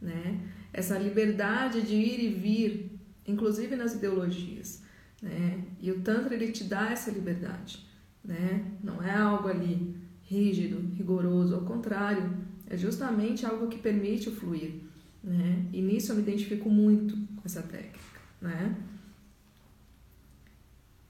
né? 0.00 0.40
Essa 0.72 0.96
liberdade 0.98 1.82
de 1.82 1.96
ir 1.96 2.20
e 2.22 2.28
vir, 2.28 3.00
inclusive 3.26 3.74
nas 3.74 3.94
ideologias, 3.94 4.84
né? 5.20 5.64
E 5.80 5.90
o 5.90 6.00
Tantra 6.00 6.32
ele 6.32 6.52
te 6.52 6.62
dá 6.62 6.90
essa 6.90 7.10
liberdade, 7.10 7.84
né? 8.24 8.64
Não 8.84 9.02
é 9.02 9.12
algo 9.12 9.48
ali 9.48 9.96
rígido, 10.22 10.94
rigoroso, 10.94 11.56
ao 11.56 11.62
contrário, 11.62 12.30
é 12.68 12.76
justamente 12.76 13.46
algo 13.46 13.68
que 13.68 13.78
permite 13.78 14.28
o 14.28 14.32
fluir, 14.32 14.74
né? 15.22 15.64
E 15.72 15.80
nisso 15.80 16.12
eu 16.12 16.16
me 16.16 16.22
identifico 16.22 16.68
muito 16.68 17.16
com 17.16 17.42
essa 17.44 17.62
técnica, 17.62 18.20
né? 18.40 18.76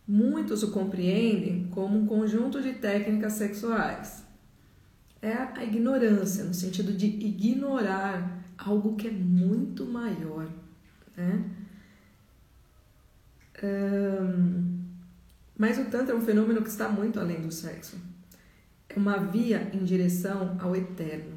Muitos 0.07 0.63
o 0.63 0.71
compreendem 0.71 1.67
como 1.71 1.99
um 1.99 2.07
conjunto 2.07 2.63
de 2.63 2.75
técnicas 2.75 3.33
sexuais. 3.33 4.25
É 5.21 5.33
a 5.33 5.65
ignorância, 5.65 6.45
no 6.45 6.55
sentido 6.55 6.93
de 6.93 7.07
ignorar 7.07 8.45
algo 8.57 8.95
que 8.95 9.09
é 9.09 9.11
muito 9.11 9.85
maior. 9.85 10.49
Né? 11.17 11.45
Um, 13.65 14.77
mas 15.59 15.79
o 15.79 15.87
Tantra 15.87 16.15
é 16.15 16.17
um 16.17 16.21
fenômeno 16.21 16.63
que 16.63 16.69
está 16.69 16.89
muito 16.89 17.19
além 17.19 17.41
do 17.41 17.51
sexo. 17.51 17.97
É 18.89 18.97
uma 18.97 19.17
via 19.17 19.71
em 19.73 19.85
direção 19.85 20.57
ao 20.61 20.77
eterno. 20.77 21.36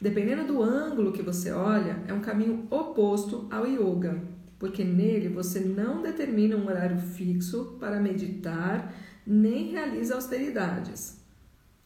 Dependendo 0.00 0.46
do 0.46 0.62
ângulo 0.62 1.12
que 1.12 1.22
você 1.22 1.52
olha, 1.52 2.02
é 2.06 2.12
um 2.12 2.20
caminho 2.20 2.66
oposto 2.70 3.46
ao 3.50 3.66
yoga 3.66 4.20
porque 4.60 4.84
nele 4.84 5.30
você 5.30 5.58
não 5.58 6.02
determina 6.02 6.54
um 6.54 6.66
horário 6.66 6.98
fixo 6.98 7.78
para 7.80 7.98
meditar 7.98 8.94
nem 9.26 9.70
realiza 9.70 10.14
austeridades. 10.14 11.18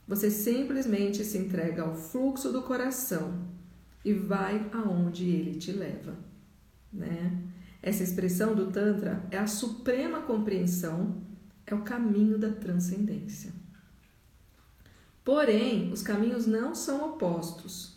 Você 0.08 0.28
simplesmente 0.28 1.24
se 1.24 1.38
entrega 1.38 1.82
ao 1.82 1.94
fluxo 1.94 2.52
do 2.52 2.62
coração 2.62 3.46
e 4.04 4.12
vai 4.12 4.68
aonde 4.72 5.30
ele 5.30 5.54
te 5.54 5.70
leva, 5.70 6.16
né? 6.92 7.38
Essa 7.80 8.02
expressão 8.02 8.54
do 8.56 8.72
Tantra 8.72 9.24
é 9.30 9.38
a 9.38 9.46
suprema 9.46 10.22
compreensão, 10.22 11.22
é 11.64 11.74
o 11.74 11.82
caminho 11.82 12.38
da 12.38 12.50
transcendência. 12.50 13.52
Porém, 15.24 15.92
os 15.92 16.02
caminhos 16.02 16.46
não 16.46 16.74
são 16.74 17.10
opostos. 17.10 17.93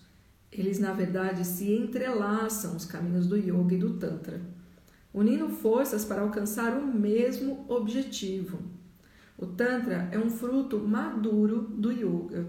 Eles, 0.58 0.80
na 0.80 0.92
verdade, 0.92 1.46
se 1.46 1.72
entrelaçam 1.72 2.76
os 2.76 2.86
caminhos 2.86 3.28
do 3.28 3.38
yoga 3.38 3.76
e 3.76 3.78
do 3.78 3.94
Tantra 3.94 4.42
unindo 5.18 5.50
forças 5.50 6.06
para 6.06 6.22
alcançar 6.22 6.78
o 6.78 6.86
mesmo 6.86 7.66
objetivo. 7.68 8.60
O 9.36 9.48
Tantra 9.48 10.08
é 10.12 10.20
um 10.20 10.30
fruto 10.30 10.78
maduro 10.80 11.62
do 11.62 11.92
Yoga. 11.92 12.48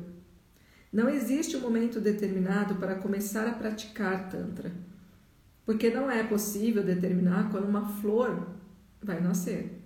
Não 0.92 1.08
existe 1.08 1.56
um 1.56 1.60
momento 1.60 1.98
determinado 1.98 2.74
para 2.74 2.96
começar 2.96 3.46
a 3.46 3.52
praticar 3.52 4.28
Tantra, 4.28 4.70
porque 5.64 5.88
não 5.88 6.10
é 6.10 6.22
possível 6.22 6.82
determinar 6.84 7.50
quando 7.50 7.68
uma 7.68 7.88
flor 7.88 8.48
vai 9.02 9.18
nascer. 9.18 9.82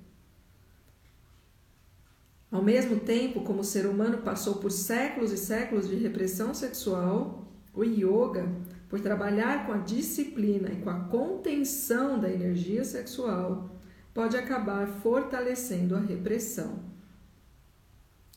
Ao 2.50 2.62
mesmo 2.62 2.98
tempo, 2.98 3.42
como 3.42 3.60
o 3.60 3.64
ser 3.64 3.86
humano 3.86 4.18
passou 4.18 4.56
por 4.56 4.72
séculos 4.72 5.30
e 5.30 5.38
séculos 5.38 5.88
de 5.88 5.94
repressão 5.94 6.52
sexual, 6.52 7.51
o 7.74 7.82
yoga 7.84 8.48
por 8.88 9.00
trabalhar 9.00 9.66
com 9.66 9.72
a 9.72 9.78
disciplina 9.78 10.70
e 10.70 10.76
com 10.76 10.90
a 10.90 11.00
contenção 11.00 12.18
da 12.18 12.30
energia 12.30 12.84
sexual, 12.84 13.80
pode 14.12 14.36
acabar 14.36 14.86
fortalecendo 14.86 15.96
a 15.96 16.00
repressão. 16.00 16.80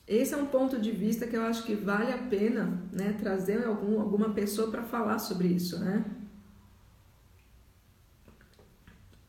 Esse 0.07 0.33
é 0.33 0.37
um 0.37 0.45
ponto 0.45 0.79
de 0.79 0.91
vista 0.91 1.25
que 1.25 1.35
eu 1.35 1.41
acho 1.41 1.63
que 1.63 1.75
vale 1.75 2.11
a 2.13 2.17
pena 2.17 2.81
né, 2.91 3.13
trazer 3.13 3.65
algum, 3.65 3.99
alguma 3.99 4.33
pessoa 4.33 4.69
para 4.69 4.83
falar 4.83 5.19
sobre 5.19 5.47
isso, 5.47 5.79
né? 5.79 6.05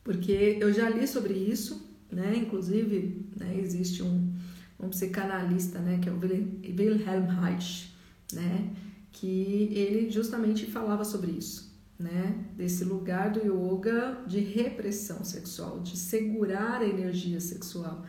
Porque 0.04 0.58
eu 0.60 0.72
já 0.72 0.88
li 0.88 1.08
sobre 1.08 1.34
isso, 1.34 1.90
né? 2.12 2.36
Inclusive, 2.36 3.26
né, 3.36 3.58
existe 3.58 4.02
um, 4.02 4.32
um 4.78 4.90
psicanalista, 4.90 5.78
né, 5.80 5.98
que 6.00 6.08
é 6.08 6.12
o 6.12 6.20
Wilhelm 6.20 7.26
Reich, 7.40 7.92
né? 8.32 8.70
Que 9.16 9.70
ele 9.72 10.10
justamente 10.10 10.66
falava 10.66 11.02
sobre 11.02 11.32
isso, 11.32 11.74
né? 11.98 12.44
Desse 12.54 12.84
lugar 12.84 13.30
do 13.30 13.40
yoga 13.40 14.18
de 14.26 14.40
repressão 14.40 15.24
sexual, 15.24 15.80
de 15.80 15.96
segurar 15.96 16.82
a 16.82 16.86
energia 16.86 17.40
sexual, 17.40 18.04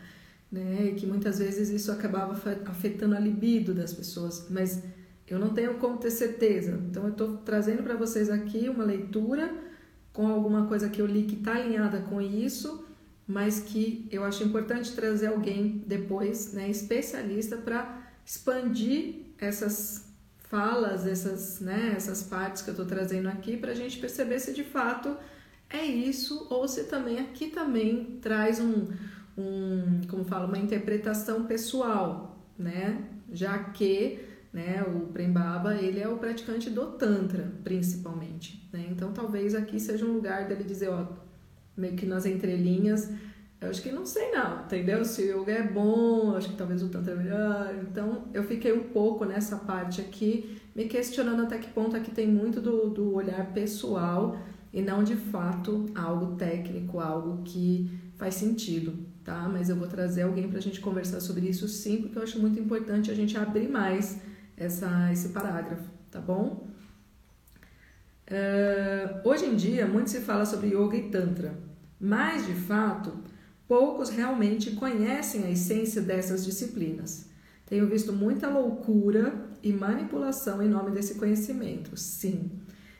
né? 0.51 0.87
E 0.87 0.95
que 0.95 1.05
muitas 1.05 1.39
vezes 1.39 1.69
isso 1.69 1.93
acabava 1.93 2.33
afetando 2.65 3.15
a 3.15 3.19
libido 3.19 3.73
das 3.73 3.93
pessoas, 3.93 4.47
mas 4.49 4.83
eu 5.25 5.39
não 5.39 5.53
tenho 5.53 5.75
como 5.75 5.97
ter 5.97 6.11
certeza. 6.11 6.77
Então 6.89 7.03
eu 7.03 7.11
estou 7.11 7.37
trazendo 7.37 7.83
para 7.83 7.95
vocês 7.95 8.29
aqui 8.29 8.67
uma 8.67 8.83
leitura 8.83 9.49
com 10.11 10.27
alguma 10.27 10.67
coisa 10.67 10.89
que 10.89 11.01
eu 11.01 11.05
li 11.05 11.23
que 11.23 11.35
está 11.35 11.55
alinhada 11.55 12.01
com 12.01 12.21
isso, 12.21 12.85
mas 13.25 13.61
que 13.61 14.09
eu 14.11 14.25
acho 14.25 14.43
importante 14.43 14.93
trazer 14.93 15.27
alguém 15.27 15.83
depois, 15.87 16.51
né, 16.51 16.69
especialista 16.69 17.55
para 17.55 18.11
expandir 18.25 19.27
essas 19.37 20.06
falas, 20.49 21.05
essas, 21.05 21.59
né, 21.59 21.93
essas 21.95 22.23
partes 22.23 22.61
que 22.61 22.69
eu 22.69 22.73
estou 22.73 22.85
trazendo 22.85 23.27
aqui, 23.27 23.57
para 23.57 23.71
a 23.71 23.75
gente 23.75 23.99
perceber 23.99 24.39
se 24.39 24.53
de 24.53 24.63
fato 24.63 25.15
é 25.69 25.83
isso 25.85 26.47
ou 26.49 26.67
se 26.67 26.85
também 26.85 27.19
aqui 27.19 27.47
também 27.47 28.17
traz 28.21 28.59
um, 28.59 28.87
um 29.37 30.01
como 30.09 30.23
fala, 30.23 30.47
uma 30.47 30.57
interpretação 30.57 31.45
pessoal, 31.45 32.39
né? 32.57 33.03
Já 33.31 33.57
que 33.59 34.19
né, 34.53 34.81
o 34.83 35.07
Prembaba 35.07 35.75
ele 35.75 35.99
é 35.99 36.07
o 36.07 36.17
praticante 36.17 36.69
do 36.69 36.93
Tantra, 36.93 37.51
principalmente. 37.63 38.67
Né? 38.71 38.87
Então 38.89 39.11
talvez 39.11 39.53
aqui 39.53 39.79
seja 39.79 40.05
um 40.05 40.13
lugar 40.13 40.47
dele 40.47 40.63
dizer, 40.63 40.89
ó, 40.89 41.05
meio 41.75 41.95
que 41.95 42.05
nas 42.05 42.25
entrelinhas, 42.25 43.11
eu 43.59 43.69
acho 43.69 43.81
que 43.81 43.91
não 43.91 44.05
sei 44.05 44.31
não, 44.31 44.61
entendeu? 44.61 45.03
Se 45.03 45.33
o 45.33 45.41
yoga 45.41 45.51
é 45.51 45.63
bom, 45.63 46.35
acho 46.35 46.49
que 46.49 46.55
talvez 46.55 46.83
o 46.83 46.89
tantra 46.89 47.13
é 47.13 47.15
melhor. 47.15 47.75
Então 47.81 48.27
eu 48.33 48.43
fiquei 48.43 48.71
um 48.71 48.83
pouco 48.89 49.25
nessa 49.25 49.57
parte 49.57 49.99
aqui, 49.99 50.59
me 50.75 50.85
questionando 50.85 51.41
até 51.41 51.57
que 51.57 51.69
ponto 51.69 51.95
aqui 51.95 52.11
tem 52.11 52.27
muito 52.27 52.61
do, 52.61 52.89
do 52.89 53.15
olhar 53.15 53.51
pessoal 53.53 54.37
e 54.71 54.81
não 54.81 55.03
de 55.03 55.15
fato 55.15 55.87
algo 55.95 56.35
técnico, 56.35 56.99
algo 56.99 57.41
que 57.43 57.89
faz 58.15 58.35
sentido, 58.35 58.93
tá? 59.23 59.49
Mas 59.51 59.69
eu 59.69 59.75
vou 59.75 59.87
trazer 59.87 60.21
alguém 60.21 60.47
para 60.47 60.59
a 60.59 60.61
gente 60.61 60.79
conversar 60.79 61.19
sobre 61.19 61.47
isso 61.47 61.67
sim, 61.67 62.01
porque 62.01 62.19
eu 62.19 62.23
acho 62.23 62.39
muito 62.39 62.59
importante 62.59 63.09
a 63.09 63.15
gente 63.15 63.35
abrir 63.37 63.67
mais 63.67 64.21
essa, 64.55 65.11
esse 65.11 65.29
parágrafo, 65.29 65.89
tá 66.11 66.19
bom? 66.19 66.67
Uh, 68.29 69.27
hoje 69.27 69.45
em 69.45 69.55
dia, 69.55 69.87
muito 69.87 70.09
se 70.11 70.19
fala 70.19 70.45
sobre 70.45 70.75
yoga 70.75 70.97
e 70.97 71.09
tantra, 71.09 71.57
mas 71.99 72.45
de 72.45 72.53
fato 72.53 73.17
poucos 73.67 74.09
realmente 74.09 74.71
conhecem 74.71 75.43
a 75.43 75.51
essência 75.51 76.01
dessas 76.01 76.45
disciplinas. 76.45 77.29
Tenho 77.65 77.87
visto 77.87 78.13
muita 78.13 78.47
loucura 78.47 79.49
e 79.61 79.73
manipulação 79.73 80.61
em 80.61 80.69
nome 80.69 80.91
desse 80.91 81.15
conhecimento. 81.15 81.97
Sim, 81.97 82.51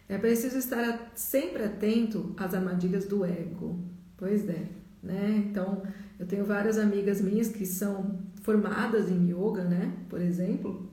é 0.10 0.18
preciso 0.18 0.58
estar 0.58 1.12
sempre 1.16 1.64
atento 1.64 2.34
às 2.38 2.54
armadilhas 2.54 3.06
do 3.06 3.24
ego. 3.24 3.80
Pois 4.18 4.48
é, 4.50 4.68
né? 5.02 5.44
Então, 5.48 5.84
eu 6.20 6.26
tenho 6.26 6.44
várias 6.44 6.78
amigas 6.78 7.22
minhas 7.22 7.48
que 7.48 7.66
são 7.66 8.20
formadas 8.42 9.10
em 9.10 9.30
yoga, 9.30 9.64
né? 9.64 9.94
Por 10.10 10.20
exemplo, 10.20 10.90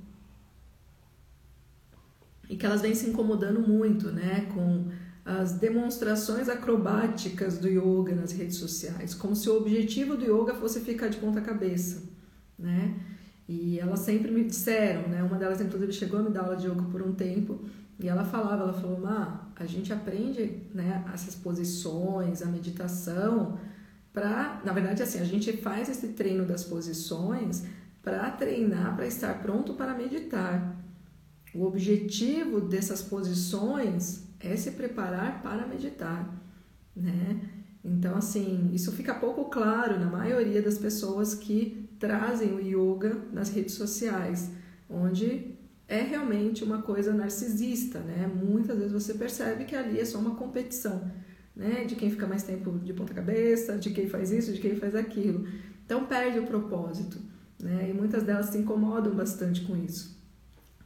e 2.49 2.57
que 2.57 2.67
elas 2.67 2.83
vêm 2.83 2.95
se 2.95 3.09
incomodando 3.09 3.61
muito, 3.61 4.11
né? 4.11 4.47
Com 4.55 4.89
as 5.25 5.53
demonstrações 5.53 6.49
acrobáticas 6.49 7.59
do 7.59 7.69
yoga 7.69 8.15
nas 8.15 8.33
redes 8.33 8.57
sociais, 8.57 9.15
como 9.15 9.35
se 9.35 9.49
o 9.49 9.57
objetivo 9.57 10.17
do 10.17 10.25
yoga 10.25 10.55
fosse 10.55 10.81
ficar 10.81 11.09
de 11.09 11.17
ponta 11.17 11.41
cabeça, 11.41 12.03
né? 12.59 13.01
E 13.49 13.79
elas 13.79 14.01
sempre 14.01 14.31
me 14.31 14.45
disseram, 14.45 15.09
né? 15.09 15.23
Uma 15.23 15.39
delas 15.39 15.61
inclusive 15.61 15.93
chegou 15.93 16.21
a 16.21 16.23
me 16.23 16.31
dar 16.31 16.43
aula 16.43 16.57
de 16.57 16.67
yoga 16.67 16.83
por 16.91 17.01
um 17.03 17.13
tempo 17.13 17.61
e 17.99 18.09
ela 18.09 18.25
falava, 18.25 18.65
ela 18.65 18.73
falou, 18.73 19.01
Má, 19.01 19.51
a 19.57 19.65
gente 19.67 19.93
aprende, 19.93 20.63
né, 20.75 21.05
essas 21.13 21.35
posições, 21.35 22.43
a 22.43 22.47
meditação, 22.47 23.59
para, 24.13 24.61
na 24.65 24.73
verdade, 24.73 25.03
assim, 25.03 25.21
a 25.21 25.25
gente 25.25 25.57
faz 25.57 25.89
esse 25.89 26.09
treino 26.09 26.45
das 26.45 26.65
posições 26.65 27.65
para 28.03 28.31
treinar 28.31 28.95
para 28.95 29.07
estar 29.07 29.41
pronto 29.43 29.75
para 29.75 29.95
meditar. 29.95 30.77
O 31.55 31.65
objetivo 31.65 32.61
dessas 32.61 33.01
posições 33.01 34.24
é 34.47 34.57
se 34.57 34.73
preparar 34.73 35.43
para 35.43 35.67
meditar, 35.67 36.29
né? 36.95 37.41
Então, 37.85 38.17
assim, 38.17 38.71
isso 38.73 38.93
fica 38.93 39.15
pouco 39.15 39.45
claro 39.47 39.99
na 39.99 40.07
maioria 40.07 40.63
das 40.63 40.79
pessoas 40.79 41.35
que 41.35 41.89
trazem 41.99 42.53
o 42.55 42.61
yoga 42.61 43.19
nas 43.33 43.51
redes 43.51 43.75
sociais, 43.75 44.51
onde 44.89 45.55
é 45.87 46.01
realmente 46.01 46.65
uma 46.65 46.81
coisa 46.81 47.13
narcisista, 47.13 47.99
né? 48.01 48.27
Muitas 48.27 48.79
vezes 48.79 48.93
você 48.93 49.15
percebe 49.15 49.65
que 49.65 49.77
ali 49.77 50.01
é 50.01 50.05
só 50.05 50.19
uma 50.19 50.35
competição, 50.35 51.11
né? 51.55 51.85
De 51.85 51.95
quem 51.95 52.11
fica 52.11 52.27
mais 52.27 52.43
tempo 52.43 52.79
de 52.79 52.93
ponta 52.95 53.13
cabeça, 53.13 53.77
de 53.77 53.91
quem 53.91 54.09
faz 54.09 54.31
isso, 54.31 54.53
de 54.53 54.61
quem 54.61 54.77
faz 54.77 54.95
aquilo. 54.95 55.47
Então 55.85 56.07
perde 56.07 56.39
o 56.39 56.47
propósito, 56.47 57.19
né? 57.61 57.91
E 57.91 57.93
muitas 57.93 58.23
delas 58.23 58.47
se 58.47 58.59
incomodam 58.59 59.15
bastante 59.15 59.61
com 59.63 59.77
isso. 59.77 60.15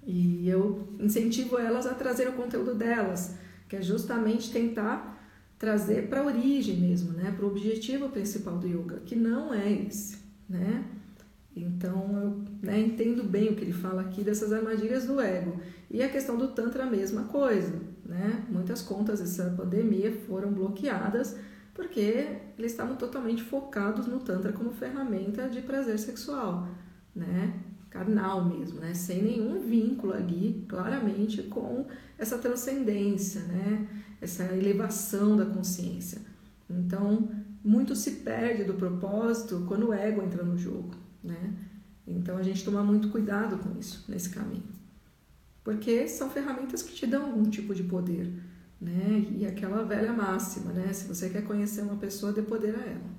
E 0.04 0.48
eu 0.48 0.88
incentivo 0.98 1.58
elas 1.58 1.86
a 1.86 1.94
trazer 1.94 2.28
o 2.28 2.32
conteúdo 2.32 2.74
delas, 2.74 3.34
que 3.68 3.76
é 3.76 3.82
justamente 3.82 4.50
tentar 4.50 5.16
trazer 5.58 6.08
para 6.08 6.20
a 6.20 6.24
origem 6.24 6.76
mesmo, 6.76 7.12
né? 7.12 7.32
Para 7.36 7.44
o 7.44 7.48
objetivo 7.48 8.08
principal 8.08 8.58
do 8.58 8.66
yoga, 8.66 9.00
que 9.04 9.16
não 9.16 9.52
é 9.52 9.70
esse, 9.70 10.18
né? 10.48 10.84
Então 11.54 12.20
eu 12.22 12.44
né, 12.62 12.78
entendo 12.80 13.24
bem 13.24 13.48
o 13.48 13.56
que 13.56 13.62
ele 13.62 13.72
fala 13.72 14.02
aqui 14.02 14.22
dessas 14.22 14.52
armadilhas 14.52 15.06
do 15.06 15.20
ego. 15.20 15.60
E 15.90 16.02
a 16.02 16.08
questão 16.08 16.36
do 16.36 16.48
Tantra, 16.48 16.84
a 16.84 16.90
mesma 16.90 17.24
coisa. 17.24 17.74
Né? 18.04 18.46
Muitas 18.48 18.80
contas 18.80 19.20
dessa 19.20 19.50
pandemia 19.50 20.12
foram 20.26 20.52
bloqueadas 20.52 21.36
porque 21.74 22.38
eles 22.58 22.72
estavam 22.72 22.96
totalmente 22.96 23.42
focados 23.42 24.06
no 24.06 24.18
Tantra 24.18 24.52
como 24.52 24.72
ferramenta 24.72 25.48
de 25.48 25.60
prazer 25.60 25.98
sexual, 25.98 26.66
né? 27.14 27.54
Carnal 27.90 28.44
mesmo, 28.44 28.80
né? 28.80 28.94
sem 28.94 29.22
nenhum 29.22 29.60
vínculo 29.60 30.12
ali, 30.12 30.64
claramente, 30.68 31.42
com 31.44 31.86
essa 32.18 32.38
transcendência, 32.38 33.42
né? 33.42 33.86
essa 34.20 34.44
elevação 34.44 35.36
da 35.36 35.46
consciência. 35.46 36.20
Então, 36.68 37.30
muito 37.64 37.96
se 37.96 38.12
perde 38.16 38.64
do 38.64 38.74
propósito 38.74 39.64
quando 39.66 39.88
o 39.88 39.92
ego 39.92 40.22
entra 40.22 40.42
no 40.42 40.56
jogo 40.56 41.08
né? 41.22 41.54
Então 42.06 42.36
a 42.36 42.42
gente 42.42 42.64
toma 42.64 42.82
muito 42.82 43.10
cuidado 43.10 43.58
com 43.58 43.78
isso 43.78 44.04
nesse 44.08 44.30
caminho. 44.30 44.64
Porque 45.62 46.08
são 46.08 46.30
ferramentas 46.30 46.82
que 46.82 46.94
te 46.94 47.06
dão 47.06 47.26
algum 47.26 47.44
tipo 47.44 47.74
de 47.74 47.82
poder, 47.82 48.32
né? 48.80 49.26
E 49.36 49.46
aquela 49.46 49.84
velha 49.84 50.12
máxima, 50.12 50.72
né? 50.72 50.92
Se 50.92 51.06
você 51.06 51.28
quer 51.28 51.44
conhecer 51.44 51.82
uma 51.82 51.96
pessoa, 51.96 52.32
dê 52.32 52.42
poder 52.42 52.74
a 52.74 52.80
ela, 52.80 53.10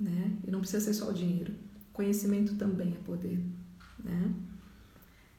né? 0.00 0.32
E 0.46 0.50
não 0.50 0.60
precisa 0.60 0.82
ser 0.82 0.94
só 0.94 1.10
o 1.10 1.14
dinheiro. 1.14 1.52
Conhecimento 1.92 2.54
também 2.54 2.94
é 2.94 3.04
poder, 3.04 3.38
né? 4.04 4.32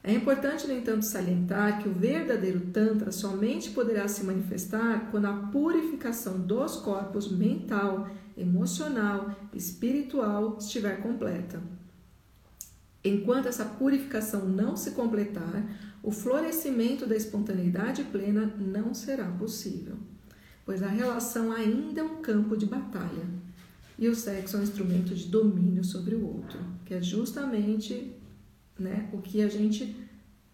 É 0.06 0.12
importante, 0.12 0.66
no 0.66 0.74
entanto, 0.74 1.06
salientar 1.06 1.82
que 1.82 1.88
o 1.88 1.94
verdadeiro 1.94 2.60
Tantra 2.66 3.10
somente 3.10 3.70
poderá 3.70 4.06
se 4.06 4.22
manifestar 4.22 5.08
quando 5.10 5.24
a 5.24 5.32
purificação 5.32 6.38
dos 6.38 6.76
corpos 6.76 7.32
mental, 7.32 8.10
emocional, 8.36 9.34
espiritual 9.54 10.58
estiver 10.60 11.00
completa. 11.00 11.58
Enquanto 13.02 13.46
essa 13.46 13.64
purificação 13.64 14.46
não 14.46 14.76
se 14.76 14.90
completar, 14.90 15.64
o 16.02 16.10
florescimento 16.10 17.06
da 17.06 17.16
espontaneidade 17.16 18.04
plena 18.04 18.54
não 18.58 18.92
será 18.92 19.24
possível, 19.24 19.96
pois 20.66 20.82
a 20.82 20.88
relação 20.88 21.50
ainda 21.50 22.02
é 22.02 22.04
um 22.04 22.20
campo 22.20 22.58
de 22.58 22.66
batalha 22.66 23.24
e 23.98 24.06
o 24.06 24.14
sexo 24.14 24.56
é 24.56 24.60
um 24.60 24.62
instrumento 24.62 25.14
de 25.14 25.28
domínio 25.28 25.82
sobre 25.82 26.14
o 26.14 26.26
outro, 26.26 26.58
que 26.84 26.92
é 26.92 27.00
justamente 27.00 28.14
né, 28.78 29.08
o 29.12 29.18
que 29.18 29.42
a 29.42 29.48
gente 29.48 29.96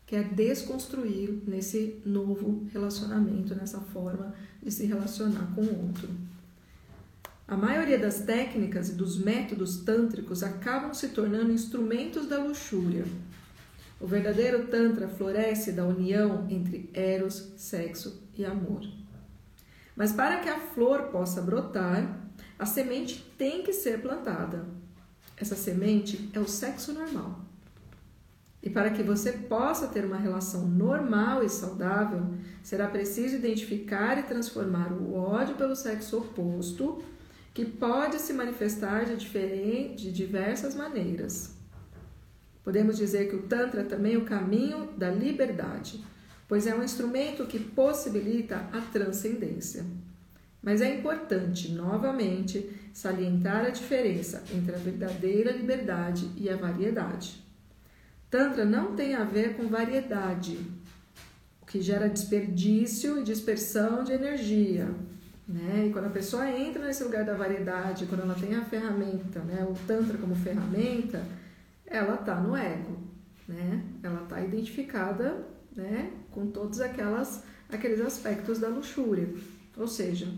quer 0.07 0.25
desconstruir 0.35 1.43
nesse 1.47 2.03
novo 2.05 2.67
relacionamento, 2.73 3.55
nessa 3.55 3.81
forma 3.81 4.35
de 4.63 4.71
se 4.71 4.85
relacionar 4.85 5.55
com 5.55 5.63
o 5.63 5.87
outro. 5.87 6.09
A 7.47 7.57
maioria 7.57 7.99
das 7.99 8.21
técnicas 8.21 8.89
e 8.91 8.93
dos 8.93 9.19
métodos 9.19 9.79
tântricos 9.79 10.43
acabam 10.43 10.95
se 10.95 11.09
tornando 11.09 11.53
instrumentos 11.53 12.27
da 12.27 12.43
luxúria. 12.43 13.05
O 14.01 14.07
verdadeiro 14.07 14.69
Tantra 14.69 15.09
floresce 15.09 15.73
da 15.73 15.85
união 15.85 16.47
entre 16.49 16.89
Eros, 16.95 17.53
sexo 17.57 18.23
e 18.37 18.45
amor. 18.45 18.83
Mas 19.97 20.13
para 20.13 20.41
que 20.41 20.49
a 20.49 20.59
flor 20.59 21.09
possa 21.09 21.43
brotar, 21.43 22.21
a 22.59 22.67
semente 22.67 23.25
tem 23.37 23.63
que 23.63 23.73
ser 23.73 24.01
plantada. 24.01 24.67
Essa 25.37 25.57
semente 25.57 26.31
é 26.33 26.39
o 26.39 26.49
sexo 26.49 26.93
normal. 26.93 27.50
E 28.63 28.69
para 28.69 28.91
que 28.91 29.03
você 29.03 29.33
possa 29.33 29.89
ter 29.89 30.05
uma 30.05 30.19
relação 30.19 30.67
normal 30.67 31.43
e 31.43 31.49
saudável, 31.49 32.35
será 32.63 32.87
preciso 32.89 33.37
identificar 33.37 34.19
e 34.19 34.23
transformar 34.23 34.93
o 34.93 35.15
ódio 35.15 35.55
pelo 35.55 35.75
sexo 35.75 36.19
oposto, 36.19 37.03
que 37.55 37.65
pode 37.65 38.19
se 38.19 38.33
manifestar 38.33 39.07
de, 39.07 39.17
diferente, 39.17 40.05
de 40.05 40.13
diversas 40.13 40.75
maneiras. 40.75 41.55
Podemos 42.63 42.97
dizer 42.99 43.29
que 43.29 43.37
o 43.37 43.43
Tantra 43.43 43.81
é 43.81 43.85
também 43.85 44.15
é 44.15 44.19
o 44.19 44.25
caminho 44.25 44.93
da 44.97 45.11
liberdade, 45.11 46.05
pois 46.47 46.67
é 46.67 46.75
um 46.75 46.83
instrumento 46.83 47.47
que 47.47 47.59
possibilita 47.59 48.69
a 48.73 48.81
transcendência. 48.93 49.85
Mas 50.63 50.83
é 50.83 50.95
importante, 50.95 51.73
novamente, 51.73 52.71
salientar 52.93 53.65
a 53.65 53.71
diferença 53.71 54.43
entre 54.55 54.75
a 54.75 54.79
verdadeira 54.79 55.51
liberdade 55.51 56.31
e 56.37 56.51
a 56.51 56.57
variedade. 56.57 57.50
Tantra 58.31 58.65
não 58.65 58.95
tem 58.95 59.15
a 59.15 59.25
ver 59.25 59.57
com 59.57 59.67
variedade, 59.67 60.57
o 61.61 61.67
que 61.67 61.83
gera 61.83 62.09
desperdício 62.09 63.19
e 63.19 63.25
dispersão 63.25 64.05
de 64.05 64.13
energia. 64.13 64.95
Né? 65.49 65.87
E 65.89 65.93
quando 65.93 66.05
a 66.05 66.11
pessoa 66.11 66.49
entra 66.49 66.87
nesse 66.87 67.03
lugar 67.03 67.25
da 67.25 67.35
variedade, 67.35 68.07
quando 68.07 68.21
ela 68.21 68.35
tem 68.35 68.55
a 68.55 68.65
ferramenta, 68.65 69.41
né? 69.41 69.67
o 69.69 69.75
Tantra 69.85 70.17
como 70.17 70.37
ferramenta, 70.37 71.27
ela 71.85 72.15
está 72.15 72.37
no 72.37 72.57
ego. 72.57 73.03
Né? 73.49 73.85
Ela 74.01 74.23
está 74.23 74.41
identificada 74.41 75.45
né? 75.75 76.13
com 76.31 76.47
todos 76.47 76.81
aquelas, 76.81 77.43
aqueles 77.69 78.01
aspectos 78.01 78.61
da 78.61 78.69
luxúria. 78.69 79.29
Ou 79.77 79.89
seja, 79.89 80.33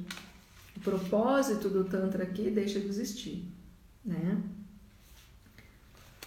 o 0.75 0.81
propósito 0.81 1.69
do 1.69 1.85
Tantra 1.85 2.23
aqui 2.23 2.51
deixa 2.51 2.81
de 2.81 2.87
existir. 2.87 3.53
Né? 4.03 4.41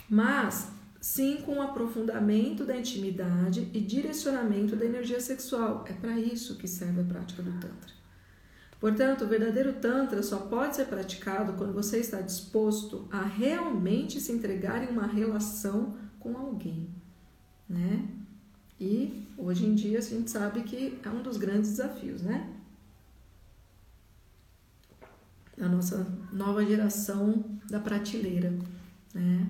Mas 0.08 0.75
sim 1.06 1.38
com 1.46 1.58
o 1.58 1.62
aprofundamento 1.62 2.66
da 2.66 2.76
intimidade 2.76 3.70
e 3.72 3.80
direcionamento 3.80 4.76
da 4.76 4.84
energia 4.84 5.20
sexual. 5.20 5.86
É 5.88 5.94
para 5.94 6.20
isso 6.20 6.58
que 6.58 6.68
serve 6.68 7.02
a 7.02 7.04
prática 7.04 7.44
do 7.44 7.52
Tantra. 7.52 7.94
Portanto, 8.80 9.24
o 9.24 9.28
verdadeiro 9.28 9.74
Tantra 9.74 10.24
só 10.24 10.38
pode 10.38 10.76
ser 10.76 10.86
praticado 10.86 11.54
quando 11.54 11.74
você 11.74 12.00
está 12.00 12.22
disposto 12.22 13.08
a 13.12 13.22
realmente 13.22 14.20
se 14.20 14.32
entregar 14.32 14.84
em 14.84 14.88
uma 14.88 15.06
relação 15.06 15.96
com 16.20 16.36
alguém, 16.36 16.90
né? 17.70 18.10
E 18.82 19.28
hoje 19.38 19.64
em 19.68 19.76
dia 19.76 20.00
a 20.00 20.02
gente 20.02 20.32
sabe 20.32 20.64
que 20.64 21.00
é 21.04 21.10
um 21.10 21.22
dos 21.22 21.38
grandes 21.38 21.70
desafios, 21.70 22.24
né? 22.24 22.52
A 25.62 25.68
nossa 25.68 26.04
nova 26.34 26.66
geração 26.66 27.46
da 27.70 27.80
prateleira, 27.80 28.52
né? 29.14 29.48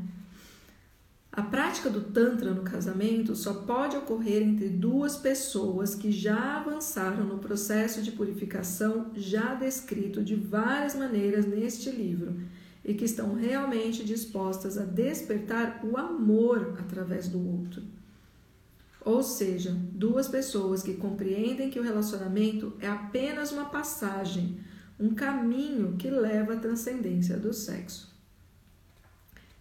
A 1.35 1.41
prática 1.41 1.89
do 1.89 1.99
Tantra 1.99 2.53
no 2.53 2.63
casamento 2.63 3.35
só 3.35 3.55
pode 3.55 3.97
ocorrer 3.97 4.41
entre 4.41 4.69
duas 4.69 5.17
pessoas 5.17 5.93
que 5.93 6.09
já 6.09 6.59
avançaram 6.59 7.25
no 7.25 7.39
processo 7.39 8.01
de 8.01 8.13
purificação 8.13 9.11
já 9.13 9.53
descrito 9.53 10.23
de 10.23 10.33
várias 10.33 10.95
maneiras 10.95 11.45
neste 11.45 11.91
livro 11.91 12.39
e 12.85 12.93
que 12.93 13.03
estão 13.03 13.33
realmente 13.33 14.05
dispostas 14.05 14.77
a 14.77 14.85
despertar 14.85 15.81
o 15.83 15.97
amor 15.97 16.77
através 16.79 17.27
do 17.27 17.45
outro. 17.45 17.83
Ou 19.01 19.21
seja, 19.21 19.75
duas 19.91 20.29
pessoas 20.29 20.81
que 20.81 20.93
compreendem 20.93 21.69
que 21.69 21.81
o 21.81 21.83
relacionamento 21.83 22.77
é 22.79 22.87
apenas 22.87 23.51
uma 23.51 23.65
passagem, 23.65 24.57
um 24.97 25.13
caminho 25.13 25.97
que 25.97 26.09
leva 26.09 26.53
à 26.53 26.57
transcendência 26.57 27.35
do 27.35 27.51
sexo. 27.51 28.14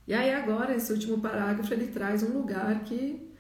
E 0.07 0.13
aí 0.13 0.31
agora 0.31 0.75
esse 0.75 0.93
último 0.93 1.21
parágrafo 1.21 1.73
ele 1.73 1.87
traz 1.87 2.23
um 2.23 2.33
lugar 2.33 2.85
que 2.85 3.31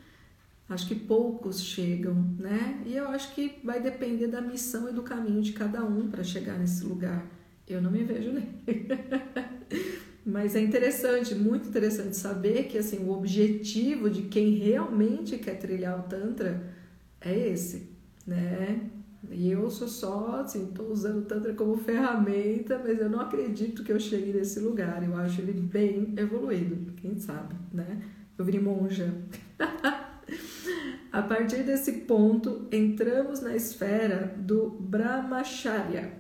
acho 0.69 0.89
que 0.89 0.95
poucos 0.95 1.63
chegam, 1.63 2.15
né? 2.39 2.83
E 2.87 2.97
eu 2.97 3.09
acho 3.09 3.35
que 3.35 3.61
vai 3.63 3.81
depender 3.81 4.29
da 4.29 4.41
missão 4.41 4.89
e 4.89 4.93
do 4.93 5.03
caminho 5.03 5.43
de 5.43 5.53
cada 5.53 5.85
um 5.85 6.11
para 6.11 6.25
chegar 6.25 6.59
nesse 6.59 6.85
lugar. 6.85 7.27
Eu 7.69 7.83
não 7.83 7.91
me 7.91 8.03
vejo 8.03 8.33
nem. 8.33 8.49
Mas 10.25 10.57
é 10.57 10.61
interessante, 10.61 11.35
muito 11.35 11.69
interessante 11.69 12.17
saber 12.17 12.65
que 12.65 12.79
assim 12.79 12.99
o 12.99 13.11
objetivo 13.11 14.09
de 14.09 14.23
quem 14.23 14.55
realmente 14.55 15.37
quer 15.37 15.59
trilhar 15.59 16.01
o 16.01 16.05
tantra 16.05 16.73
é 17.21 17.37
esse, 17.49 17.91
né? 18.27 18.91
E 19.31 19.51
eu 19.51 19.69
sou 19.71 19.89
só, 19.89 20.41
assim, 20.41 20.69
estou 20.69 20.91
usando 20.91 21.19
o 21.19 21.27
Tantra 21.27 21.55
como 21.55 21.77
ferramenta, 21.77 22.81
mas 22.83 22.99
eu 22.99 23.09
não 23.09 23.21
acredito 23.21 23.83
que 23.83 23.93
eu 23.93 24.01
chegue 24.01 24.33
nesse 24.33 24.61
lugar. 24.61 25.03
Eu 25.03 25.17
acho 25.17 25.41
ele 25.41 25.53
bem 25.53 26.15
evoluído, 26.17 26.93
quem 26.95 27.19
sabe, 27.19 27.55
né? 27.73 28.03
Eu 28.37 28.45
virei 28.45 28.61
monja. 28.61 29.15
A 31.13 31.23
partir 31.23 31.63
desse 31.63 31.93
ponto, 31.93 32.67
entramos 32.73 33.41
na 33.41 33.55
esfera 33.55 34.35
do 34.37 34.71
Brahmacharya 34.71 36.13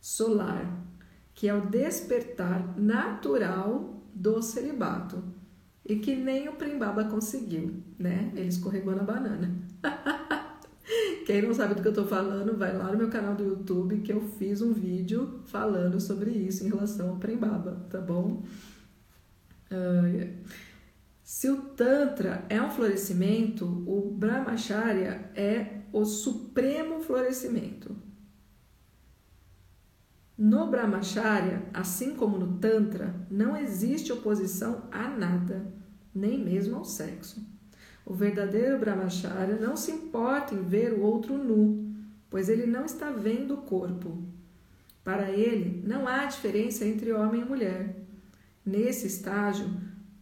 solar, 0.00 0.86
que 1.34 1.48
é 1.48 1.54
o 1.54 1.66
despertar 1.66 2.78
natural 2.78 4.00
do 4.14 4.40
celibato 4.40 5.24
e 5.84 5.96
que 5.96 6.14
nem 6.14 6.48
o 6.48 6.52
Primbaba 6.52 7.04
conseguiu, 7.04 7.82
né? 7.98 8.32
Ele 8.36 8.48
escorregou 8.48 8.94
na 8.94 9.02
banana. 9.02 9.52
Quem 11.26 11.42
não 11.42 11.54
sabe 11.54 11.74
do 11.74 11.82
que 11.82 11.88
eu 11.88 11.92
tô 11.92 12.04
falando, 12.04 12.56
vai 12.56 12.76
lá 12.76 12.90
no 12.90 12.98
meu 12.98 13.08
canal 13.08 13.34
do 13.34 13.44
YouTube 13.44 14.00
que 14.00 14.12
eu 14.12 14.20
fiz 14.20 14.60
um 14.60 14.72
vídeo 14.72 15.40
falando 15.46 16.00
sobre 16.00 16.30
isso 16.30 16.64
em 16.64 16.68
relação 16.68 17.10
ao 17.10 17.16
Primbaba, 17.16 17.86
tá 17.90 18.00
bom? 18.00 18.42
Uh, 19.70 20.42
se 21.22 21.48
o 21.48 21.56
Tantra 21.56 22.44
é 22.48 22.60
um 22.60 22.70
florescimento, 22.70 23.64
o 23.86 24.10
Brahmacharya 24.10 25.30
é 25.34 25.82
o 25.92 26.04
supremo 26.04 27.00
florescimento. 27.00 27.96
No 30.36 30.68
Brahmacharya, 30.68 31.62
assim 31.72 32.16
como 32.16 32.36
no 32.36 32.58
Tantra, 32.58 33.14
não 33.30 33.56
existe 33.56 34.12
oposição 34.12 34.88
a 34.90 35.08
nada, 35.08 35.72
nem 36.14 36.42
mesmo 36.42 36.76
ao 36.76 36.84
sexo. 36.84 37.51
O 38.04 38.14
verdadeiro 38.14 38.78
Brahmacharya 38.78 39.56
não 39.56 39.76
se 39.76 39.90
importa 39.90 40.54
em 40.54 40.62
ver 40.62 40.92
o 40.92 41.02
outro 41.02 41.36
nu, 41.36 41.94
pois 42.28 42.48
ele 42.48 42.66
não 42.66 42.84
está 42.84 43.10
vendo 43.10 43.54
o 43.54 43.62
corpo. 43.62 44.22
Para 45.04 45.30
ele, 45.30 45.82
não 45.86 46.06
há 46.06 46.24
diferença 46.26 46.84
entre 46.84 47.12
homem 47.12 47.42
e 47.42 47.44
mulher. 47.44 47.96
Nesse 48.64 49.06
estágio, 49.06 49.68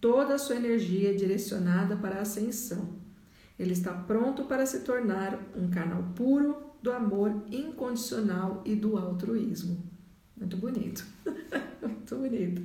toda 0.01 0.35
a 0.35 0.39
sua 0.39 0.57
energia 0.57 1.11
é 1.11 1.15
direcionada 1.15 1.97
para 1.97 2.17
a 2.17 2.23
ascensão. 2.23 3.01
Ele 3.59 3.73
está 3.73 3.93
pronto 3.93 4.45
para 4.45 4.65
se 4.65 4.81
tornar 4.81 5.39
um 5.55 5.69
canal 5.69 6.03
puro 6.15 6.57
do 6.83 6.91
amor 6.91 7.45
incondicional 7.51 8.63
e 8.65 8.75
do 8.75 8.97
altruísmo. 8.97 9.85
Muito 10.35 10.57
bonito. 10.57 11.05
Muito 11.83 12.17
bonito. 12.17 12.63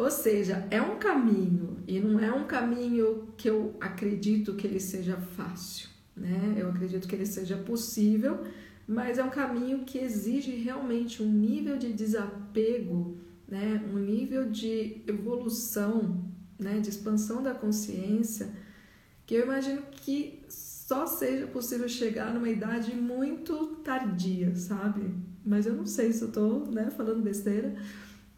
Ou 0.00 0.10
seja, 0.10 0.66
é 0.70 0.80
um 0.80 0.98
caminho 0.98 1.76
e 1.86 2.00
não 2.00 2.18
é 2.18 2.32
um 2.32 2.46
caminho 2.46 3.28
que 3.36 3.50
eu 3.50 3.76
acredito 3.78 4.54
que 4.54 4.66
ele 4.66 4.80
seja 4.80 5.18
fácil, 5.18 5.90
né? 6.16 6.54
Eu 6.56 6.70
acredito 6.70 7.06
que 7.06 7.14
ele 7.14 7.26
seja 7.26 7.58
possível, 7.58 8.42
mas 8.88 9.18
é 9.18 9.22
um 9.22 9.28
caminho 9.28 9.84
que 9.84 9.98
exige 9.98 10.52
realmente 10.52 11.22
um 11.22 11.30
nível 11.30 11.76
de 11.76 11.92
desapego, 11.92 13.18
né? 13.46 13.84
Um 13.92 13.98
nível 13.98 14.50
de 14.50 15.02
evolução 15.06 16.24
né, 16.58 16.80
de 16.80 16.88
expansão 16.88 17.42
da 17.42 17.52
consciência, 17.52 18.50
que 19.26 19.34
eu 19.34 19.44
imagino 19.44 19.82
que 19.92 20.42
só 20.48 21.06
seja 21.06 21.46
possível 21.46 21.88
chegar 21.90 22.32
numa 22.32 22.48
idade 22.48 22.94
muito 22.94 23.76
tardia, 23.84 24.54
sabe? 24.54 25.14
Mas 25.44 25.66
eu 25.66 25.74
não 25.74 25.84
sei 25.84 26.10
se 26.10 26.22
eu 26.22 26.32
tô 26.32 26.60
né, 26.70 26.90
falando 26.90 27.22
besteira, 27.22 27.76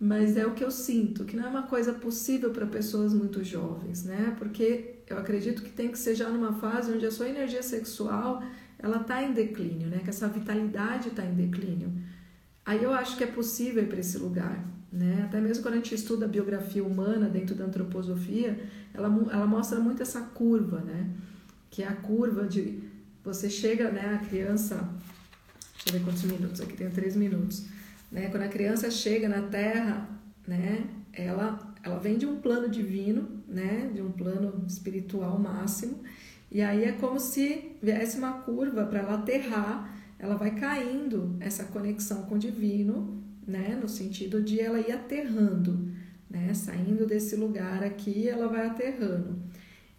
mas 0.05 0.37
é 0.37 0.45
o 0.45 0.53
que 0.53 0.65
eu 0.65 0.71
sinto, 0.73 1.25
que 1.25 1.37
não 1.37 1.45
é 1.45 1.49
uma 1.49 1.63
coisa 1.63 1.93
possível 1.93 2.51
para 2.51 2.67
pessoas 2.67 3.15
muito 3.15 3.45
jovens, 3.45 4.03
né? 4.03 4.35
Porque 4.37 4.97
eu 5.07 5.17
acredito 5.17 5.63
que 5.63 5.71
tem 5.71 5.93
que 5.93 5.97
ser 5.97 6.17
já 6.17 6.29
numa 6.29 6.55
fase 6.55 6.91
onde 6.91 7.07
a 7.07 7.11
sua 7.13 7.29
energia 7.29 7.63
sexual 7.63 8.43
ela 8.81 9.03
está 9.03 9.23
em 9.23 9.33
declínio, 9.33 9.87
né? 9.87 10.01
Que 10.03 10.11
essa 10.11 10.27
vitalidade 10.27 11.11
está 11.11 11.25
em 11.25 11.35
declínio. 11.35 11.93
Aí 12.67 12.83
eu 12.83 12.93
acho 12.93 13.17
que 13.17 13.23
é 13.23 13.29
possível 13.29 13.85
ir 13.85 13.87
para 13.87 14.01
esse 14.01 14.19
lugar. 14.19 14.69
Né? 14.93 15.23
Até 15.25 15.41
mesmo 15.41 15.63
quando 15.63 15.75
a 15.75 15.77
gente 15.77 15.95
estuda 15.95 16.27
a 16.27 16.29
biografia 16.29 16.83
humana 16.83 17.29
dentro 17.29 17.55
da 17.55 17.65
antroposofia, 17.65 18.61
ela, 18.93 19.07
ela 19.31 19.47
mostra 19.47 19.79
muito 19.79 20.03
essa 20.03 20.21
curva, 20.21 20.81
né? 20.81 21.11
que 21.71 21.81
é 21.81 21.87
a 21.87 21.95
curva 21.95 22.45
de 22.45 22.83
você 23.23 23.49
chega, 23.49 23.91
né, 23.91 24.19
a 24.21 24.27
criança, 24.27 24.77
deixa 25.75 25.89
eu 25.89 25.93
ver 25.93 26.05
quantos 26.05 26.25
minutos, 26.25 26.61
aqui 26.61 26.77
tem 26.77 26.91
três 26.91 27.15
minutos, 27.15 27.67
né? 28.13 28.29
quando 28.29 28.43
a 28.43 28.49
criança 28.49 28.91
chega 28.91 29.29
na 29.29 29.43
Terra, 29.43 30.09
né, 30.47 30.85
ela, 31.13 31.75
ela 31.83 31.99
vem 31.99 32.17
de 32.17 32.27
um 32.27 32.37
plano 32.41 32.69
divino, 32.69 33.43
né, 33.49 33.91
de 33.93 34.01
um 34.01 34.13
plano 34.13 34.65
espiritual 34.67 35.39
máximo, 35.39 36.03
e 36.51 36.61
aí 36.61 36.85
é 36.85 36.93
como 36.93 37.19
se 37.19 37.73
viesse 37.83 38.19
uma 38.19 38.35
curva 38.43 38.85
para 38.85 39.01
ela 39.01 39.15
aterrar, 39.15 39.99
ela 40.19 40.37
vai 40.37 40.55
caindo 40.55 41.35
essa 41.41 41.65
conexão 41.65 42.23
com 42.23 42.35
o 42.35 42.39
divino, 42.39 43.23
né? 43.47 43.77
No 43.81 43.89
sentido 43.89 44.43
de 44.43 44.61
ela 44.61 44.79
ir 44.79 44.93
aterrando, 44.93 45.91
né? 46.31 46.53
Saindo 46.55 47.07
desse 47.07 47.37
lugar 47.37 47.83
aqui, 47.83 48.29
ela 48.29 48.49
vai 48.49 48.67
aterrando. 48.67 49.43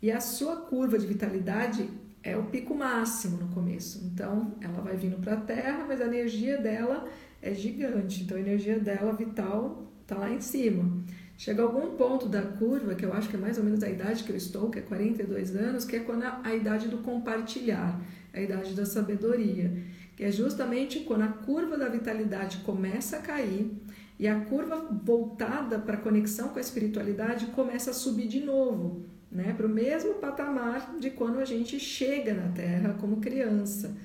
E 0.01 0.11
a 0.11 0.21
sua 0.21 0.57
curva 0.57 0.97
de 0.97 1.07
vitalidade 1.07 1.89
é 2.21 2.37
o 2.37 2.45
pico 2.45 2.75
máximo 2.75 3.37
no 3.37 3.47
começo. 3.49 4.05
Então, 4.05 4.55
ela 4.61 4.79
vai 4.79 4.95
vindo 4.95 5.17
para 5.17 5.33
a 5.33 5.41
Terra, 5.41 5.85
mas 5.87 5.99
a 5.99 6.05
energia 6.05 6.57
dela 6.57 7.05
é 7.43 7.53
gigante. 7.53 8.23
Então, 8.23 8.37
a 8.37 8.39
energia 8.39 8.79
dela 8.79 9.13
vital 9.13 9.91
tá 10.07 10.15
lá 10.15 10.31
em 10.31 10.41
cima. 10.41 11.03
Chega 11.37 11.61
algum 11.61 11.95
ponto 11.97 12.27
da 12.27 12.41
curva, 12.41 12.95
que 12.95 13.05
eu 13.05 13.13
acho 13.13 13.29
que 13.29 13.35
é 13.35 13.39
mais 13.39 13.57
ou 13.57 13.63
menos 13.63 13.83
a 13.83 13.89
idade 13.89 14.23
que 14.23 14.31
eu 14.31 14.35
estou, 14.35 14.69
que 14.69 14.79
é 14.79 14.81
42 14.81 15.55
anos, 15.55 15.85
que 15.85 15.95
é 15.95 15.99
quando 15.99 16.23
a, 16.23 16.41
a 16.43 16.55
idade 16.55 16.87
do 16.87 16.99
compartilhar, 16.99 17.99
a 18.33 18.39
idade 18.39 18.73
da 18.73 18.85
sabedoria 18.85 19.71
que 20.15 20.23
é 20.23 20.31
justamente 20.31 20.99
quando 21.01 21.23
a 21.23 21.27
curva 21.27 21.77
da 21.77 21.89
vitalidade 21.89 22.57
começa 22.57 23.17
a 23.17 23.21
cair 23.21 23.71
e 24.19 24.27
a 24.27 24.39
curva 24.41 24.77
voltada 25.03 25.79
para 25.79 25.95
a 25.95 26.01
conexão 26.01 26.49
com 26.49 26.59
a 26.59 26.61
espiritualidade 26.61 27.47
começa 27.47 27.91
a 27.91 27.93
subir 27.93 28.27
de 28.27 28.39
novo, 28.39 29.05
né, 29.31 29.53
para 29.57 29.65
o 29.65 29.69
mesmo 29.69 30.15
patamar 30.15 30.95
de 30.99 31.09
quando 31.09 31.39
a 31.39 31.45
gente 31.45 31.79
chega 31.79 32.33
na 32.33 32.49
Terra 32.49 32.95
como 33.01 33.17
criança. 33.17 33.95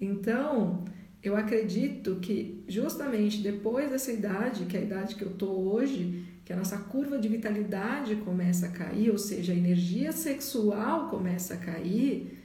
Então, 0.00 0.84
eu 1.22 1.36
acredito 1.36 2.16
que 2.16 2.59
justamente 2.70 3.42
depois 3.42 3.90
dessa 3.90 4.12
idade, 4.12 4.64
que 4.66 4.76
é 4.76 4.80
a 4.80 4.84
idade 4.84 5.16
que 5.16 5.22
eu 5.22 5.32
estou 5.32 5.74
hoje, 5.74 6.24
que 6.44 6.52
a 6.52 6.56
nossa 6.56 6.78
curva 6.78 7.18
de 7.18 7.28
vitalidade 7.28 8.16
começa 8.16 8.66
a 8.66 8.70
cair, 8.70 9.10
ou 9.10 9.18
seja, 9.18 9.52
a 9.52 9.56
energia 9.56 10.12
sexual 10.12 11.08
começa 11.08 11.54
a 11.54 11.56
cair, 11.56 12.38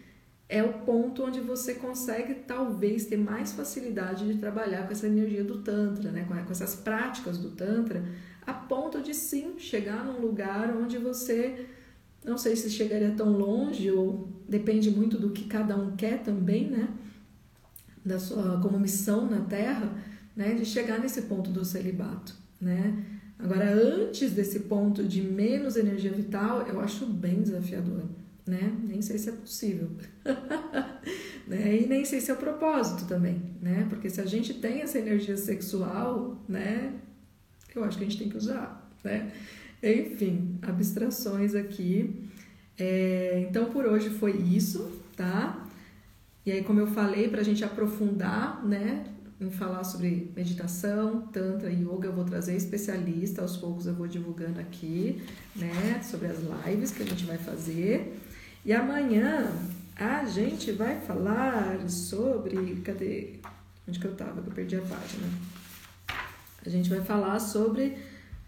é 0.50 0.64
o 0.64 0.74
ponto 0.80 1.24
onde 1.24 1.40
você 1.40 1.76
consegue 1.76 2.36
talvez 2.36 3.06
ter 3.06 3.18
mais 3.18 3.54
facilidade 3.54 4.28
de 4.28 4.40
trabalhar 4.40 4.86
com 4.86 4.92
essa 4.92 5.08
energia 5.08 5.44
do 5.44 5.60
Tantra, 5.60 6.12
né? 6.12 6.26
com 6.28 6.52
essas 6.52 6.76
práticas 6.76 7.38
do 7.38 7.52
Tantra, 7.52 8.04
a 8.46 8.54
ponto 8.54 9.02
de 9.02 9.14
sim 9.14 9.58
chegar 9.58 10.04
num 10.06 10.20
lugar 10.20 10.76
onde 10.76 10.98
você, 10.98 11.68
não 12.24 12.38
sei 12.38 12.56
se 12.56 12.70
chegaria 12.70 13.12
tão 13.12 13.32
longe, 13.32 13.90
ou 13.92 14.28
depende 14.48 14.90
muito 14.90 15.18
do 15.18 15.32
que 15.32 15.46
cada 15.46 15.76
um 15.76 15.96
quer 15.96 16.22
também, 16.24 16.70
né? 16.70 16.90
Da 18.04 18.20
sua, 18.20 18.60
como 18.62 18.80
missão 18.80 19.28
na 19.28 19.42
Terra, 19.42 19.92
né? 20.36 20.54
De 20.54 20.66
chegar 20.66 21.00
nesse 21.00 21.24
ponto 21.24 21.50
do 21.52 21.64
celibato, 21.64 22.36
né? 22.60 23.04
Agora, 23.38 23.72
antes 23.72 24.32
desse 24.32 24.62
ponto 24.62 25.04
de 25.04 25.22
menos 25.22 25.76
energia 25.76 26.12
vital, 26.12 26.62
eu 26.68 26.80
acho 26.80 27.06
bem 27.06 27.42
desafiador 27.42 28.04
né? 28.46 28.72
Nem 28.84 29.02
sei 29.02 29.18
se 29.18 29.30
é 29.30 29.32
possível. 29.32 29.90
né? 31.48 31.82
E 31.82 31.88
nem 31.88 32.06
sei 32.06 32.22
se 32.22 32.30
é 32.30 32.34
o 32.34 32.38
propósito 32.38 33.08
também, 33.08 33.42
né? 33.62 33.88
Porque 33.90 34.10
se 34.10 34.22
a 34.22 34.26
gente 34.26 34.54
tem 34.54 34.82
essa 34.82 35.00
energia 35.00 35.36
sexual, 35.36 36.44
né? 36.48 36.94
Eu 37.74 37.84
acho 37.84 37.98
que 37.98 38.04
a 38.04 38.08
gente 38.08 38.20
tem 38.20 38.30
que 38.30 38.38
usar, 38.38 38.90
né? 39.04 39.32
Enfim, 39.82 40.60
abstrações 40.62 41.56
aqui. 41.56 42.30
É, 42.78 43.46
então, 43.50 43.72
por 43.72 43.86
hoje 43.86 44.10
foi 44.10 44.38
isso, 44.38 45.02
tá? 45.16 45.68
E 46.46 46.52
aí, 46.52 46.64
como 46.64 46.80
eu 46.80 46.88
falei, 46.88 47.28
para 47.28 47.42
a 47.42 47.44
gente 47.44 47.64
aprofundar, 47.64 48.64
né? 48.66 49.06
Em 49.40 49.52
falar 49.52 49.84
sobre 49.84 50.32
meditação, 50.34 51.28
tantra 51.28 51.70
yoga, 51.70 52.08
eu 52.08 52.14
vou 52.14 52.24
trazer 52.24 52.56
especialista, 52.56 53.42
aos 53.42 53.58
poucos 53.58 53.86
eu 53.86 53.94
vou 53.94 54.08
divulgando 54.08 54.62
aqui, 54.62 55.22
né? 55.54 56.02
Sobre 56.04 56.28
as 56.28 56.38
lives 56.66 56.92
que 56.92 57.04
a 57.04 57.06
gente 57.06 57.26
vai 57.26 57.38
fazer. 57.38 58.18
E 58.64 58.72
amanhã 58.72 59.52
a 59.96 60.24
gente 60.24 60.72
vai 60.72 61.02
falar 61.02 61.90
sobre. 61.90 62.78
Cadê? 62.78 63.40
Onde 63.86 64.00
que 64.00 64.08
eu 64.08 64.14
estava? 64.14 64.42
Que 64.42 64.48
eu 64.48 64.54
perdi 64.54 64.78
a 64.78 64.82
página. 64.82 65.28
A 66.66 66.70
gente 66.70 66.90
vai 66.90 67.02
falar 67.02 67.40
sobre 67.40 67.98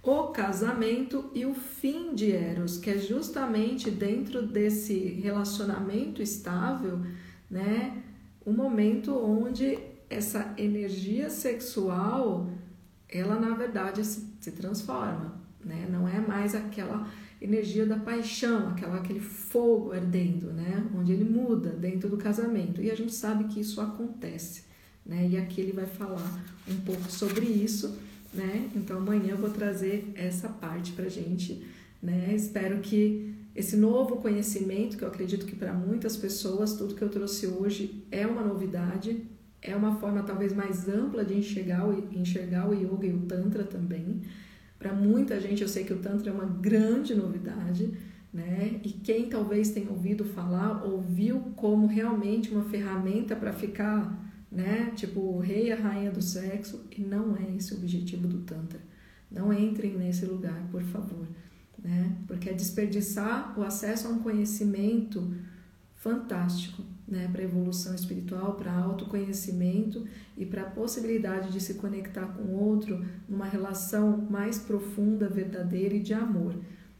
o 0.01 0.27
casamento 0.29 1.29
e 1.33 1.45
o 1.45 1.53
fim 1.53 2.15
de 2.15 2.31
Eros, 2.31 2.77
que 2.77 2.89
é 2.89 2.97
justamente 2.97 3.91
dentro 3.91 4.47
desse 4.47 4.97
relacionamento 4.97 6.21
estável, 6.21 7.01
né? 7.51 8.01
O 8.45 8.53
momento 8.53 9.13
onde 9.13 9.77
essa 10.09 10.53
energia 10.57 11.29
sexual, 11.29 12.49
ela 13.09 13.39
na 13.39 13.55
verdade 13.55 14.03
se, 14.05 14.27
se 14.39 14.51
transforma, 14.51 15.39
né? 15.63 15.87
Não 15.91 16.07
é 16.07 16.19
mais 16.19 16.55
aquela 16.55 17.07
energia 17.41 17.85
da 17.85 17.97
paixão, 17.97 18.69
aquela, 18.69 18.97
aquele 18.97 19.19
fogo 19.19 19.91
ardendo, 19.91 20.51
né? 20.51 20.85
Onde 20.95 21.13
ele 21.13 21.23
muda 21.23 21.69
dentro 21.69 22.09
do 22.09 22.17
casamento. 22.17 22.81
E 22.81 22.89
a 22.89 22.95
gente 22.95 23.13
sabe 23.13 23.45
que 23.45 23.59
isso 23.59 23.79
acontece, 23.79 24.63
né? 25.05 25.27
E 25.27 25.37
aqui 25.37 25.61
ele 25.61 25.71
vai 25.71 25.85
falar 25.85 26.43
um 26.67 26.77
pouco 26.81 27.09
sobre 27.11 27.45
isso, 27.45 27.97
né? 28.33 28.69
Então 28.75 28.97
amanhã 28.97 29.31
eu 29.31 29.37
vou 29.37 29.49
trazer 29.49 30.11
essa 30.15 30.49
parte 30.49 30.93
pra 30.93 31.07
gente, 31.07 31.65
né? 32.01 32.33
Espero 32.33 32.79
que 32.79 33.35
esse 33.55 33.75
novo 33.75 34.17
conhecimento, 34.17 34.97
que 34.97 35.03
eu 35.03 35.07
acredito 35.07 35.45
que 35.45 35.55
para 35.55 35.73
muitas 35.73 36.15
pessoas 36.15 36.73
tudo 36.73 36.95
que 36.95 37.01
eu 37.01 37.09
trouxe 37.09 37.47
hoje 37.47 38.03
é 38.11 38.25
uma 38.25 38.43
novidade, 38.43 39.23
é 39.61 39.75
uma 39.75 39.95
forma 39.97 40.23
talvez 40.23 40.53
mais 40.53 40.87
ampla 40.87 41.25
de 41.25 41.33
enxergar 41.35 41.87
o, 41.87 42.09
enxergar 42.13 42.69
o 42.69 42.73
yoga 42.73 43.07
e 43.07 43.13
o 43.13 43.21
tantra 43.21 43.63
também, 43.63 44.21
Para 44.79 44.93
muita 44.93 45.39
gente, 45.39 45.61
eu 45.61 45.67
sei 45.67 45.83
que 45.83 45.93
o 45.93 45.99
Tantra 45.99 46.29
é 46.29 46.33
uma 46.33 46.45
grande 46.45 47.15
novidade, 47.15 47.91
né? 48.31 48.79
E 48.83 48.89
quem 48.91 49.27
talvez 49.27 49.71
tenha 49.71 49.89
ouvido 49.89 50.23
falar, 50.23 50.83
ouviu 50.83 51.39
como 51.55 51.87
realmente 51.87 52.51
uma 52.51 52.63
ferramenta 52.63 53.35
para 53.35 53.51
ficar, 53.51 54.31
né? 54.51 54.91
Tipo, 54.95 55.19
o 55.19 55.39
rei 55.39 55.67
e 55.67 55.71
a 55.71 55.75
rainha 55.75 56.11
do 56.11 56.21
sexo, 56.21 56.85
e 56.95 57.01
não 57.01 57.35
é 57.35 57.55
esse 57.55 57.73
o 57.73 57.77
objetivo 57.77 58.27
do 58.27 58.39
Tantra. 58.39 58.79
Não 59.31 59.51
entrem 59.51 59.97
nesse 59.97 60.25
lugar, 60.25 60.67
por 60.71 60.83
favor, 60.83 61.27
né? 61.83 62.15
Porque 62.27 62.49
é 62.49 62.53
desperdiçar 62.53 63.57
o 63.57 63.63
acesso 63.63 64.07
a 64.07 64.11
um 64.11 64.19
conhecimento 64.19 65.33
fantástico, 65.95 66.83
né, 67.07 67.29
para 67.31 67.43
evolução 67.43 67.95
espiritual, 67.95 68.55
para 68.55 68.73
autoconhecimento 68.73 70.05
e 70.35 70.45
para 70.45 70.63
a 70.63 70.69
possibilidade 70.69 71.51
de 71.51 71.61
se 71.61 71.75
conectar 71.75 72.25
com 72.27 72.43
o 72.43 72.59
outro 72.59 73.05
numa 73.29 73.45
relação 73.45 74.17
mais 74.29 74.59
profunda, 74.59 75.29
verdadeira 75.29 75.95
e 75.95 76.01
de 76.01 76.13
amor. 76.13 76.55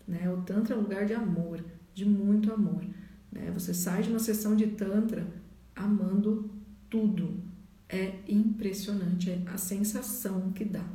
Né? 0.07 0.31
O 0.31 0.41
Tantra 0.43 0.75
é 0.75 0.77
um 0.77 0.81
lugar 0.81 1.05
de 1.05 1.13
amor, 1.13 1.63
de 1.93 2.05
muito 2.05 2.53
amor. 2.53 2.85
Né? 3.31 3.51
Você 3.53 3.73
sai 3.73 4.03
de 4.03 4.09
uma 4.09 4.19
sessão 4.19 4.55
de 4.55 4.67
Tantra 4.67 5.27
amando 5.75 6.49
tudo. 6.89 7.43
É 7.89 8.19
impressionante 8.27 9.29
é 9.29 9.41
a 9.47 9.57
sensação 9.57 10.51
que 10.51 10.63
dá. 10.63 10.85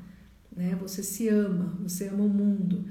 Né? 0.55 0.75
Você 0.81 1.03
se 1.03 1.29
ama, 1.29 1.77
você 1.83 2.09
ama 2.09 2.25
o 2.25 2.29
mundo. 2.29 2.85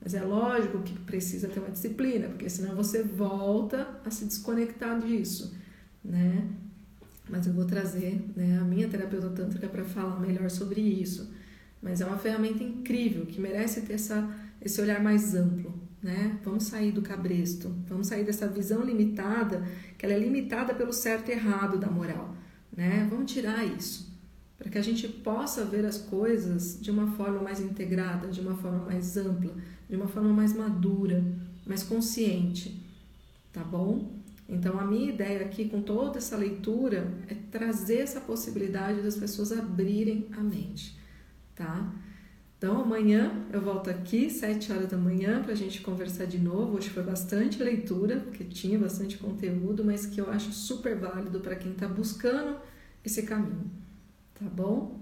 Mas 0.00 0.12
é 0.12 0.22
lógico 0.22 0.82
que 0.82 0.98
precisa 1.00 1.48
ter 1.48 1.60
uma 1.60 1.70
disciplina, 1.70 2.28
porque 2.28 2.48
senão 2.50 2.76
você 2.76 3.02
volta 3.02 4.00
a 4.04 4.10
se 4.10 4.26
desconectar 4.26 5.00
disso, 5.00 5.56
né? 6.04 6.46
Mas 7.28 7.46
eu 7.46 7.52
vou 7.52 7.64
trazer 7.64 8.22
né, 8.36 8.58
a 8.60 8.64
minha 8.64 8.86
terapeuta 8.88 9.30
tântrica 9.30 9.68
para 9.68 9.84
falar 9.84 10.20
melhor 10.20 10.50
sobre 10.50 10.80
isso. 10.80 11.32
Mas 11.82 12.00
é 12.00 12.06
uma 12.06 12.18
ferramenta 12.18 12.62
incrível 12.62 13.24
que 13.26 13.40
merece 13.40 13.82
ter 13.82 13.94
essa 13.94 14.28
esse 14.64 14.80
olhar 14.80 15.02
mais 15.02 15.34
amplo, 15.34 15.74
né? 16.02 16.38
Vamos 16.42 16.64
sair 16.64 16.90
do 16.90 17.02
cabresto, 17.02 17.68
vamos 17.86 18.06
sair 18.06 18.24
dessa 18.24 18.48
visão 18.48 18.82
limitada, 18.82 19.62
que 19.98 20.06
ela 20.06 20.14
é 20.14 20.18
limitada 20.18 20.74
pelo 20.74 20.92
certo 20.92 21.28
e 21.28 21.32
errado 21.32 21.78
da 21.78 21.90
moral, 21.90 22.34
né? 22.74 23.06
Vamos 23.10 23.30
tirar 23.30 23.62
isso, 23.64 24.10
para 24.56 24.70
que 24.70 24.78
a 24.78 24.82
gente 24.82 25.06
possa 25.06 25.64
ver 25.64 25.84
as 25.84 25.98
coisas 25.98 26.78
de 26.80 26.90
uma 26.90 27.12
forma 27.12 27.42
mais 27.42 27.60
integrada, 27.60 28.28
de 28.28 28.40
uma 28.40 28.56
forma 28.56 28.86
mais 28.86 29.16
ampla, 29.18 29.54
de 29.88 29.96
uma 29.96 30.08
forma 30.08 30.32
mais 30.32 30.54
madura, 30.54 31.22
mais 31.66 31.82
consciente, 31.82 32.82
tá 33.52 33.62
bom? 33.62 34.23
Então, 34.48 34.78
a 34.78 34.84
minha 34.84 35.10
ideia 35.10 35.40
aqui 35.40 35.68
com 35.68 35.82
toda 35.82 36.18
essa 36.18 36.36
leitura 36.36 37.12
é 37.28 37.34
trazer 37.50 37.98
essa 37.98 38.20
possibilidade 38.20 39.00
das 39.00 39.16
pessoas 39.16 39.52
abrirem 39.52 40.26
a 40.32 40.40
mente, 40.40 40.98
tá? 41.54 41.92
Então, 42.58 42.82
amanhã 42.82 43.44
eu 43.52 43.60
volto 43.60 43.90
aqui, 43.90 44.30
7 44.30 44.72
horas 44.72 44.88
da 44.88 44.96
manhã, 44.96 45.42
para 45.42 45.52
a 45.52 45.56
gente 45.56 45.80
conversar 45.82 46.24
de 46.26 46.38
novo. 46.38 46.76
Hoje 46.76 46.88
foi 46.88 47.02
bastante 47.02 47.62
leitura, 47.62 48.20
porque 48.20 48.44
tinha 48.44 48.78
bastante 48.78 49.18
conteúdo, 49.18 49.84
mas 49.84 50.06
que 50.06 50.20
eu 50.20 50.30
acho 50.30 50.50
super 50.52 50.96
válido 50.96 51.40
para 51.40 51.56
quem 51.56 51.72
está 51.72 51.86
buscando 51.86 52.56
esse 53.04 53.22
caminho. 53.24 53.70
Tá 54.34 54.46
bom? 54.46 55.00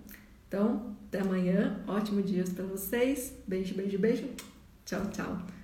Então, 0.49 0.97
até 1.07 1.21
amanhã. 1.21 1.83
Ótimo 1.87 2.21
dia 2.23 2.45
para 2.55 2.65
vocês. 2.65 3.33
Beijo, 3.47 3.75
beijo, 3.75 3.99
beijo. 3.99 4.29
Tchau, 4.85 5.09
tchau. 5.11 5.62